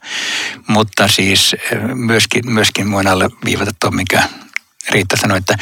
Mutta 0.67 1.07
siis 1.07 1.53
eh, 1.53 1.79
myöskin, 1.93 2.51
myöskin 2.51 2.91
voin 2.91 3.07
alle 3.07 3.29
viivata 3.45 3.71
tuon, 3.81 3.95
mikä 3.95 4.23
Riitta 4.89 5.17
sanoi, 5.17 5.37
että 5.37 5.57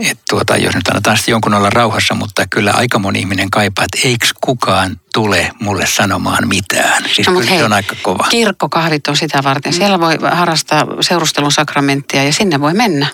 et 0.00 0.18
tuota, 0.30 0.56
jos 0.56 0.74
nyt 0.74 0.88
annetaan 0.88 1.16
sitten 1.16 1.32
jonkun 1.32 1.54
olla 1.54 1.70
rauhassa, 1.70 2.14
mutta 2.14 2.46
kyllä 2.50 2.72
aika 2.72 2.98
moni 2.98 3.18
ihminen 3.18 3.50
kaipaa, 3.50 3.84
että 3.84 4.08
eikö 4.08 4.26
kukaan 4.40 5.00
tule 5.14 5.50
mulle 5.60 5.86
sanomaan 5.86 6.48
mitään. 6.48 7.04
Siis 7.12 7.28
No, 7.28 7.40
hei, 7.40 7.58
se 7.58 7.64
on 7.64 7.72
aika 7.72 7.96
kova. 8.02 8.26
Kirkkokahvit 8.30 9.08
on 9.08 9.16
sitä 9.16 9.40
varten. 9.44 9.72
Siellä 9.72 10.00
voi 10.00 10.18
harrastaa 10.32 10.86
seurustelun 11.00 11.52
sakramenttia 11.52 12.24
ja 12.24 12.32
sinne 12.32 12.60
voi 12.60 12.74
mennä. 12.74 13.06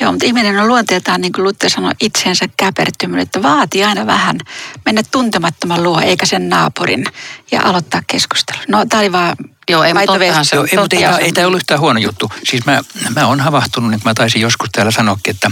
Joo, 0.00 0.12
mutta 0.12 0.26
ihminen 0.26 0.58
on 0.58 0.68
luonteeltaan, 0.68 1.20
niin 1.20 1.32
kuin 1.32 1.44
Luther 1.44 1.70
sanoi, 1.70 1.92
itsensä 2.00 2.46
käpertyminen, 2.56 3.22
että 3.22 3.42
vaatii 3.42 3.84
aina 3.84 4.06
vähän 4.06 4.38
mennä 4.84 5.02
tuntemattoman 5.10 5.82
luo, 5.82 6.00
eikä 6.00 6.26
sen 6.26 6.48
naapurin, 6.48 7.04
ja 7.50 7.60
aloittaa 7.64 8.02
keskustelun. 8.06 8.62
No, 8.68 8.86
tämä 8.88 9.00
oli 9.00 9.12
vaan 9.12 9.36
Joo, 9.68 9.84
ei, 9.84 9.94
mutta 9.94 10.44
se 10.44 10.56
Joo, 10.56 10.64
ei, 10.72 10.78
mutta 10.78 10.96
ei, 10.96 11.02
totta 11.02 11.16
tämä- 11.16 11.18
ei 11.18 11.32
tämä 11.32 11.46
ollut 11.46 11.58
yhtään 11.60 11.80
huono 11.80 12.00
juttu. 12.00 12.32
Siis 12.44 12.66
mä, 12.66 12.80
mä 13.16 13.26
oon 13.26 13.40
havahtunut, 13.40 13.90
niin 13.90 14.00
mä 14.04 14.14
taisin 14.14 14.42
joskus 14.42 14.68
täällä 14.72 14.90
sanoakin, 14.90 15.30
että 15.34 15.50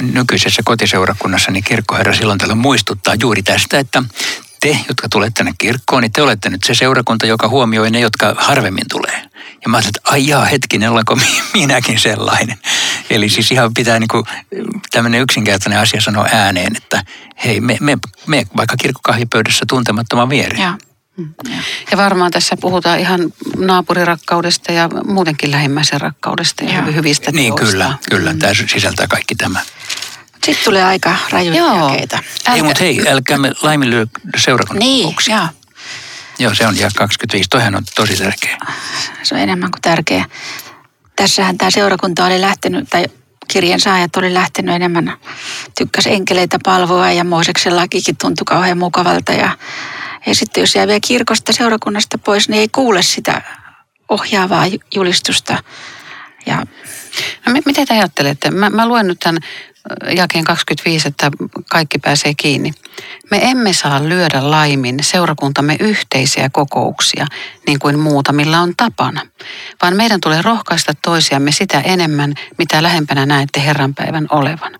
nykyisessä 0.00 0.62
kotiseurakunnassa 0.64 1.50
niin 1.50 1.64
kirkkoherra 1.64 2.14
silloin 2.14 2.38
tällä 2.38 2.54
muistuttaa 2.54 3.14
juuri 3.20 3.42
tästä, 3.42 3.78
että 3.78 4.02
te, 4.60 4.78
jotka 4.88 5.08
tulette 5.08 5.38
tänne 5.38 5.52
kirkkoon, 5.58 6.02
niin 6.02 6.12
te 6.12 6.22
olette 6.22 6.50
nyt 6.50 6.64
se 6.64 6.74
seurakunta, 6.74 7.26
joka 7.26 7.48
huomioi 7.48 7.90
ne, 7.90 8.00
jotka 8.00 8.34
harvemmin 8.38 8.84
tulee. 8.90 9.22
Ja 9.64 9.68
mä 9.68 9.76
ajattelin, 9.76 9.96
että 9.98 10.10
ai 10.12 10.26
jaa, 10.26 10.44
hetkinen, 10.44 10.90
olenko 10.90 11.16
mi- 11.16 11.42
minäkin 11.60 11.98
sellainen. 11.98 12.58
Eli 13.10 13.28
siis 13.28 13.50
ihan 13.52 13.74
pitää 13.74 13.98
niin 13.98 14.08
kuin, 14.08 14.24
tämmöinen 14.90 15.20
yksinkertainen 15.20 15.78
asia 15.80 16.00
sanoa 16.00 16.26
ääneen, 16.32 16.76
että 16.76 17.02
hei, 17.44 17.60
me, 17.60 17.76
me, 17.80 17.98
me 18.26 18.46
vaikka 18.56 18.76
kirkkokahvipöydässä 18.76 19.64
tuntemattoman 19.68 20.28
viereen. 20.28 20.62
Joo. 20.62 20.72
Ja 21.90 21.96
varmaan 21.96 22.30
tässä 22.30 22.56
puhutaan 22.60 22.98
ihan 23.00 23.20
naapurirakkaudesta 23.56 24.72
ja 24.72 24.88
muutenkin 25.06 25.50
lähimmäisen 25.50 26.00
rakkaudesta 26.00 26.64
ja 26.64 26.74
Joo. 26.74 26.92
hyvistä 26.92 27.30
Niin 27.32 27.54
teoista. 27.54 27.72
kyllä, 27.72 27.94
kyllä. 28.10 28.34
Tämä 28.38 28.52
sisältää 28.54 29.06
kaikki 29.06 29.34
tämä. 29.34 29.60
Sitten 30.48 30.64
tulee 30.64 30.84
aika 30.84 31.14
rajuja 31.30 31.56
Joo. 31.58 31.88
jakeita. 31.90 32.18
Ei, 32.54 32.62
mutta 32.62 32.80
hei, 32.84 33.08
älkää 33.08 33.38
me 33.38 33.52
laiminlyö 33.62 34.06
seurakunnan 34.36 34.78
Niin, 34.78 35.02
kokouksia. 35.04 35.36
joo. 35.36 35.46
Joo, 36.38 36.54
se 36.54 36.66
on 36.66 36.78
ja 36.78 36.90
25. 36.96 37.48
Toihan 37.48 37.74
on 37.76 37.82
tosi 37.96 38.16
tärkeä. 38.16 38.58
Se 39.22 39.34
on 39.34 39.40
enemmän 39.40 39.70
kuin 39.70 39.82
tärkeä. 39.82 40.24
Tässähän 41.16 41.58
tämä 41.58 41.70
seurakunta 41.70 42.26
oli 42.26 42.40
lähtenyt, 42.40 42.88
tai 42.90 43.04
kirjan 43.48 43.80
saajat 43.80 44.16
oli 44.16 44.34
lähtenyt 44.34 44.74
enemmän, 44.74 45.16
tykkäs 45.78 46.06
enkeleitä 46.06 46.58
palvoa 46.64 47.10
ja 47.12 47.24
Mooseksen 47.24 47.76
lakikin 47.76 48.16
tuntui 48.16 48.44
kauhean 48.44 48.78
mukavalta. 48.78 49.32
Ja, 49.32 49.50
ja 50.26 50.34
sitten 50.34 50.60
jos 50.60 50.74
jää 50.74 50.86
vielä 50.86 51.00
kirkosta 51.06 51.52
seurakunnasta 51.52 52.18
pois, 52.18 52.48
niin 52.48 52.60
ei 52.60 52.68
kuule 52.68 53.02
sitä 53.02 53.42
ohjaavaa 54.08 54.66
ju- 54.66 54.78
julistusta. 54.94 55.62
Ja 56.46 56.62
No, 57.46 57.52
mi- 57.52 57.62
miten 57.66 57.86
te 57.86 57.94
ajattelette? 57.94 58.50
Mä, 58.50 58.70
mä 58.70 58.88
luen 58.88 59.06
nyt 59.06 59.18
tämän 59.20 59.38
jakeen 60.16 60.44
25, 60.44 61.08
että 61.08 61.30
kaikki 61.70 61.98
pääsee 61.98 62.34
kiinni. 62.36 62.72
Me 63.30 63.38
emme 63.42 63.72
saa 63.72 64.08
lyödä 64.08 64.50
laimin 64.50 64.98
seurakuntamme 65.02 65.76
yhteisiä 65.80 66.50
kokouksia, 66.52 67.26
niin 67.66 67.78
kuin 67.78 67.98
muutamilla 67.98 68.60
on 68.60 68.72
tapana, 68.76 69.20
vaan 69.82 69.96
meidän 69.96 70.20
tulee 70.20 70.42
rohkaista 70.42 70.92
toisiamme 71.02 71.52
sitä 71.52 71.80
enemmän, 71.80 72.34
mitä 72.58 72.82
lähempänä 72.82 73.26
näette 73.26 73.64
Herranpäivän 73.64 74.26
olevan. 74.30 74.72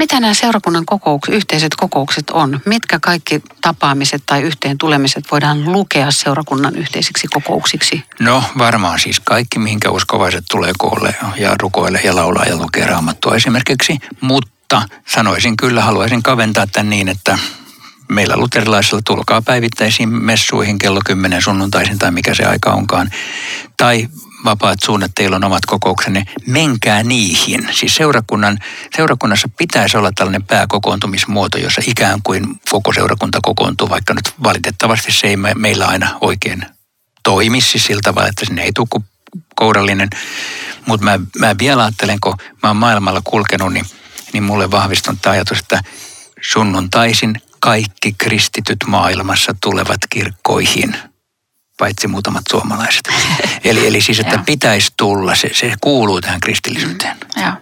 Mitä 0.00 0.20
nämä 0.20 0.34
seurakunnan 0.34 0.86
kokoukset, 0.86 1.34
yhteiset 1.34 1.74
kokoukset 1.76 2.30
on? 2.30 2.60
Mitkä 2.66 2.98
kaikki 3.02 3.42
tapaamiset 3.60 4.22
tai 4.26 4.42
yhteen 4.42 4.78
tulemiset 4.78 5.24
voidaan 5.30 5.72
lukea 5.72 6.10
seurakunnan 6.10 6.76
yhteisiksi 6.76 7.26
kokouksiksi? 7.26 8.02
No 8.20 8.44
varmaan 8.58 8.98
siis 8.98 9.20
kaikki, 9.20 9.58
mihinkä 9.58 9.90
uskovaiset 9.90 10.44
tulee 10.50 10.72
koolle 10.78 11.14
ja 11.36 11.56
rukoile 11.60 12.00
ja 12.04 12.16
laulaa 12.16 12.44
ja 12.44 12.56
lukee 12.56 12.86
raamattua 12.86 13.36
esimerkiksi. 13.36 13.98
Mutta 14.20 14.82
sanoisin 15.06 15.56
kyllä, 15.56 15.82
haluaisin 15.82 16.22
kaventaa 16.22 16.66
tämän 16.66 16.90
niin, 16.90 17.08
että 17.08 17.38
meillä 18.08 18.36
luterilaisilla 18.36 19.02
tulkaa 19.06 19.42
päivittäisiin 19.42 20.08
messuihin 20.08 20.78
kello 20.78 21.00
10 21.04 21.42
sunnuntaisin 21.42 21.98
tai 21.98 22.10
mikä 22.10 22.34
se 22.34 22.44
aika 22.44 22.72
onkaan. 22.72 23.10
Tai 23.76 24.08
vapaat 24.44 24.78
suunnat, 24.84 25.10
teillä 25.14 25.36
on 25.36 25.44
omat 25.44 25.66
kokouksenne, 25.66 26.24
menkää 26.46 27.02
niihin. 27.02 27.68
Siis 27.72 27.94
seurakunnan, 27.94 28.58
seurakunnassa 28.96 29.48
pitäisi 29.58 29.96
olla 29.96 30.12
tällainen 30.12 30.44
pääkokoontumismuoto, 30.44 31.58
jossa 31.58 31.82
ikään 31.86 32.20
kuin 32.22 32.60
koko 32.70 32.92
seurakunta 32.92 33.38
kokoontuu, 33.42 33.88
vaikka 33.88 34.14
nyt 34.14 34.34
valitettavasti 34.42 35.12
se 35.12 35.26
ei 35.26 35.36
me, 35.36 35.54
meillä 35.54 35.86
aina 35.86 36.18
oikein 36.20 36.66
toimi 37.22 37.60
siis 37.60 37.84
sillä 37.84 38.00
tavalla, 38.04 38.28
että 38.28 38.46
sinne 38.46 38.62
ei 38.62 38.72
tule 38.72 39.02
kourallinen. 39.56 40.08
Mutta 40.86 41.04
mä, 41.04 41.18
mä 41.38 41.54
vielä 41.58 41.82
ajattelen, 41.82 42.18
kun 42.20 42.34
mä 42.62 42.68
oon 42.68 42.76
maailmalla 42.76 43.20
kulkenut, 43.24 43.72
niin, 43.72 43.86
niin 44.32 44.42
mulle 44.42 44.70
vahvistunut 44.70 45.26
ajatus, 45.26 45.58
että 45.58 45.82
sunnuntaisin 46.52 47.42
kaikki 47.60 48.14
kristityt 48.18 48.78
maailmassa 48.86 49.54
tulevat 49.62 50.00
kirkkoihin. 50.10 50.96
Paitsi 51.80 52.08
muutamat 52.08 52.42
suomalaiset. 52.50 53.02
eli, 53.64 53.86
eli 53.86 54.00
siis, 54.00 54.20
että 54.20 54.38
pitäisi 54.46 54.92
tulla, 54.96 55.34
se, 55.34 55.50
se 55.52 55.72
kuuluu 55.80 56.20
tähän 56.20 56.40
kristillisyyteen. 56.40 57.16
Mm, 57.36 57.42
joo, 57.42 57.52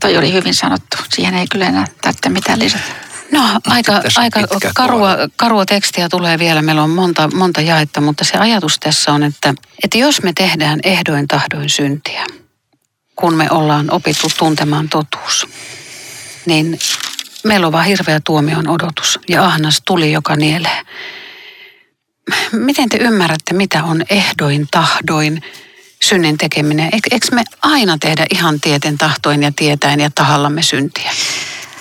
toi 0.00 0.16
oli 0.16 0.32
hyvin 0.32 0.54
sanottu. 0.54 0.96
Siihen 1.14 1.34
ei 1.34 1.46
kyllä 1.50 1.66
enää 1.66 1.86
tarvitse 2.00 2.28
mitään 2.28 2.58
lisätä. 2.58 2.84
No 3.32 3.60
aika, 3.66 4.02
aika 4.16 4.40
karua, 4.74 5.16
karua 5.36 5.66
tekstiä 5.66 6.08
tulee 6.08 6.38
vielä. 6.38 6.62
Meillä 6.62 6.82
on 6.82 6.90
monta, 6.90 7.28
monta 7.34 7.60
jaetta, 7.60 8.00
mutta 8.00 8.24
se 8.24 8.38
ajatus 8.38 8.78
tässä 8.78 9.12
on, 9.12 9.22
että, 9.22 9.54
että 9.84 9.98
jos 9.98 10.22
me 10.22 10.32
tehdään 10.32 10.80
ehdoin 10.82 11.28
tahdoin 11.28 11.70
syntiä, 11.70 12.26
kun 13.16 13.34
me 13.34 13.50
ollaan 13.50 13.90
opittu 13.90 14.26
tuntemaan 14.38 14.88
totuus, 14.88 15.46
niin 16.46 16.78
meillä 17.44 17.66
on 17.66 17.72
vaan 17.72 17.86
hirveä 17.86 18.20
tuomion 18.24 18.68
odotus 18.68 19.18
ja 19.28 19.44
ahnas 19.44 19.82
tuli, 19.84 20.12
joka 20.12 20.36
nielee. 20.36 20.82
Miten 22.52 22.88
te 22.88 22.96
ymmärrätte, 22.96 23.54
mitä 23.54 23.84
on 23.84 24.02
ehdoin 24.10 24.68
tahdoin 24.70 25.42
synnin 26.02 26.38
tekeminen? 26.38 26.90
Eikö 26.92 27.26
me 27.32 27.44
aina 27.62 27.98
tehdä 27.98 28.26
ihan 28.30 28.60
tieten 28.60 28.98
tahtoin 28.98 29.42
ja 29.42 29.52
tietäen 29.56 30.00
ja 30.00 30.10
tahallamme 30.14 30.62
syntiä? 30.62 31.10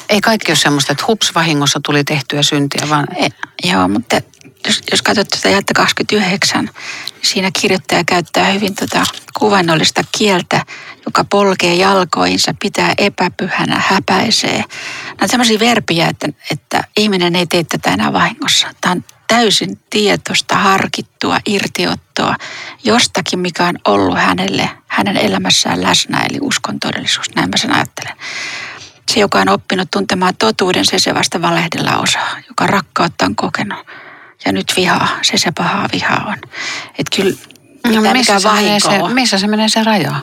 Ei 0.10 0.22
kaikki 0.22 0.52
ole 0.52 0.58
semmoista, 0.58 0.92
että 0.92 1.04
hups 1.08 1.36
vahingossa 1.36 1.80
tuli 1.86 2.04
tehtyä 2.04 2.44
syntiä, 2.44 2.90
vaan... 2.90 3.08
E, 3.16 3.28
joo, 3.64 3.88
mutta 3.88 4.22
jos, 4.68 4.82
jos 4.92 5.02
katsot 5.02 5.28
tätä 5.30 5.50
jättä 5.50 5.74
29, 5.74 6.66
niin 6.66 6.74
siinä 7.22 7.52
kirjoittaja 7.62 8.04
käyttää 8.04 8.52
hyvin 8.52 8.76
tota 8.76 9.06
kuvainnollista 9.40 10.02
kieltä, 10.18 10.66
joka 11.06 11.24
polkee 11.24 11.76
jalkoinsa, 11.76 12.56
pitää 12.60 12.94
epäpyhänä, 12.98 13.82
häpäisee. 13.88 14.58
Nämä 14.58 15.18
on 15.22 15.30
sellaisia 15.30 15.60
verbiä, 15.60 16.08
että, 16.08 16.28
että 16.52 16.84
ihminen 16.98 17.36
ei 17.36 17.48
tee 17.48 17.64
tätä 17.64 17.94
enää 17.94 18.14
vahingossa. 18.14 18.68
Tämä 18.82 18.92
on 18.92 19.04
täysin 19.28 19.80
tietoista, 19.90 20.56
harkittua 20.56 21.38
irtiottoa 21.46 22.36
jostakin, 22.84 23.40
mikä 23.40 23.66
on 23.66 23.76
ollut 23.86 24.18
hänelle, 24.18 24.70
hänen 24.88 25.18
elämässään 25.18 25.84
läsnä, 25.84 26.26
eli 26.30 26.38
uskon 26.42 26.80
todellisuus. 26.80 27.36
Näin 27.36 27.50
mä 27.50 27.58
sen 27.58 27.76
ajattelen. 27.76 28.18
Se, 29.12 29.20
joka 29.20 29.40
on 29.40 29.50
oppinut 29.50 29.92
tuntemaan 29.92 30.36
totuuden, 30.40 30.86
se 30.86 31.00
se 31.00 31.14
vasta 31.14 31.42
valehdella 31.42 31.98
osaa, 31.98 32.38
joka 32.48 32.68
rakkautta 32.68 33.26
on 33.26 33.36
kokenut. 33.36 33.88
Ja 34.46 34.52
nyt 34.52 34.74
vihaa, 34.76 35.08
se 35.22 35.38
se 35.38 35.52
pahaa 35.52 35.90
vihaa 35.94 36.26
on. 36.28 36.38
Että 37.00 37.16
kyllä 37.16 37.36
no, 37.88 38.14
missä, 38.14 38.40
se 38.40 38.50
se, 38.80 39.14
missä 39.14 39.38
se 39.38 39.48
menee 39.48 39.70
se 39.70 39.84
raja? 39.84 40.16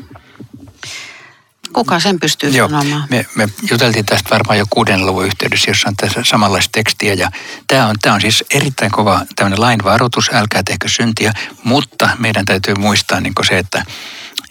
Kuka 1.72 2.00
sen 2.00 2.20
pystyy 2.20 2.50
Joo, 2.50 2.68
sanomaan? 2.68 3.06
Me, 3.10 3.26
me 3.34 3.48
juteltiin 3.70 4.06
tästä 4.06 4.30
varmaan 4.30 4.58
jo 4.58 4.64
kuuden 4.70 5.06
luvun 5.06 5.26
yhteydessä, 5.26 5.70
jossa 5.70 5.88
on 5.88 5.96
tässä 5.96 6.20
samanlaista 6.24 6.72
tekstiä. 6.72 7.14
Ja 7.14 7.30
tämä 7.66 7.86
on, 7.86 7.94
tämä 8.02 8.14
on 8.14 8.20
siis 8.20 8.44
erittäin 8.54 8.90
kova 8.90 9.20
tämmöinen 9.36 9.60
lainvaroitus, 9.60 10.30
älkää 10.32 10.62
tehkö 10.62 10.88
syntiä, 10.88 11.32
mutta 11.64 12.08
meidän 12.18 12.44
täytyy 12.44 12.74
muistaa 12.74 13.20
niin 13.20 13.34
se, 13.48 13.58
että, 13.58 13.84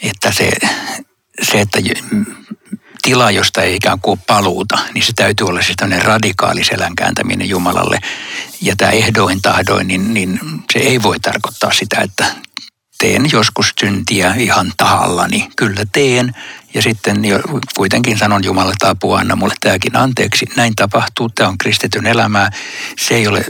että 0.02 0.32
se, 0.32 0.52
se, 1.42 1.62
että 1.62 1.80
tila, 3.02 3.32
josta 3.32 3.62
ei 3.62 3.76
ikään 3.76 4.00
kuin 4.02 4.20
paluuta, 4.28 4.78
niin 4.94 5.04
se 5.04 5.14
täytyy 5.16 5.48
olla 5.48 5.62
siis 5.62 5.76
tämmöinen 5.78 6.06
radikaali 6.06 6.64
selän 6.64 6.96
kääntäminen 6.96 7.50
Jumalalle. 7.50 8.00
Ja 8.62 8.76
tämä 8.76 8.92
ehdoin 8.92 9.42
tahdoin, 9.42 9.88
niin, 9.88 10.14
niin 10.14 10.40
se 10.74 10.80
ei 10.80 11.04
voi 11.04 11.20
tarkoittaa 11.20 11.72
sitä, 11.74 12.02
että 12.02 12.26
teen 13.02 13.32
joskus 13.32 13.74
syntiä 13.80 14.34
ihan 14.38 14.74
tahallani. 14.78 15.48
Kyllä 15.56 15.86
teen. 15.92 16.36
Ja 16.74 16.82
sitten 16.82 17.26
jo, 17.26 17.40
kuitenkin 17.76 18.18
sanon 18.18 18.44
Jumalalle, 18.44 18.74
että 18.74 18.90
apua, 18.90 19.20
anna 19.20 19.36
mulle 19.36 19.54
tämäkin 19.60 19.96
anteeksi. 19.96 20.46
Näin 20.56 20.76
tapahtuu, 20.76 21.30
tämä 21.30 21.50
on 21.50 21.58
kristityn 21.58 22.08
elämää. 22.08 22.52
Se 23.00 23.16
ei 23.16 23.28
ole 23.28 23.46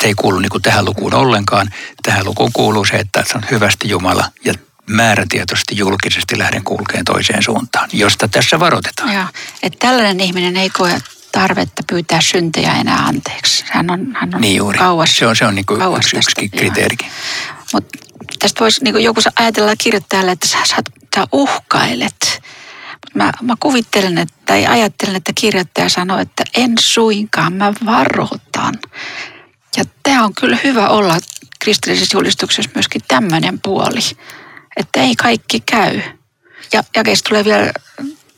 se 0.00 0.06
ei 0.06 0.14
kuulu 0.14 0.38
niin 0.38 0.50
kuin 0.50 0.62
tähän 0.62 0.84
lukuun 0.84 1.14
ollenkaan. 1.14 1.70
Tähän 2.02 2.24
lukuun 2.24 2.50
kuuluu 2.52 2.84
se, 2.84 2.96
että 2.96 3.24
se 3.26 3.36
on 3.36 3.44
hyvästi 3.50 3.88
Jumala 3.88 4.24
ja 4.44 4.54
määrätietoisesti 4.86 5.76
julkisesti 5.76 6.38
lähden 6.38 6.64
kulkeen 6.64 7.04
toiseen 7.04 7.42
suuntaan, 7.42 7.88
josta 7.92 8.28
tässä 8.28 8.60
varoitetaan. 8.60 9.14
Joo, 9.14 9.24
että 9.62 9.78
tällainen 9.86 10.20
ihminen 10.20 10.56
ei 10.56 10.70
koe 10.70 10.98
tarvetta 11.32 11.82
pyytää 11.90 12.20
syntejä 12.20 12.74
enää 12.74 12.98
anteeksi. 12.98 13.64
Hän 13.68 13.90
on, 13.90 14.06
hän 14.14 14.34
on 14.34 14.40
niin 14.40 14.56
juuri. 14.56 14.78
kauas. 14.78 15.16
Se 15.16 15.26
on, 15.26 15.36
se 15.36 15.46
on 15.46 15.54
niin 15.54 15.66
kuin 15.66 15.80
yksi, 15.96 16.16
yksi 16.16 16.48
kriteerikin. 16.48 17.10
Mutta 17.72 18.09
tästä 18.40 18.60
voisi 18.60 18.84
niin 18.84 19.02
joku 19.02 19.20
ajatella 19.36 19.76
kirjoittajalle, 19.76 20.32
että 20.32 20.48
sä, 20.48 20.58
sä, 20.64 20.76
uhkailet. 21.32 22.42
Mä, 23.14 23.32
mä 23.42 23.54
kuvittelen, 23.60 24.18
että, 24.18 24.34
tai 24.46 24.66
ajattelen, 24.66 25.16
että 25.16 25.32
kirjoittaja 25.34 25.88
sanoo, 25.88 26.18
että 26.18 26.44
en 26.56 26.74
suinkaan, 26.80 27.52
mä 27.52 27.72
varoitan. 27.86 28.78
Ja 29.76 29.84
tämä 30.02 30.24
on 30.24 30.34
kyllä 30.34 30.58
hyvä 30.64 30.88
olla 30.88 31.18
kristillisessä 31.58 32.16
julistuksessa 32.18 32.70
myöskin 32.74 33.02
tämmöinen 33.08 33.60
puoli 33.60 34.00
että 34.76 35.00
ei 35.00 35.16
kaikki 35.16 35.60
käy. 35.60 36.00
Ja 36.72 36.84
jakeessa 36.96 37.24
tulee 37.24 37.44
vielä 37.44 37.72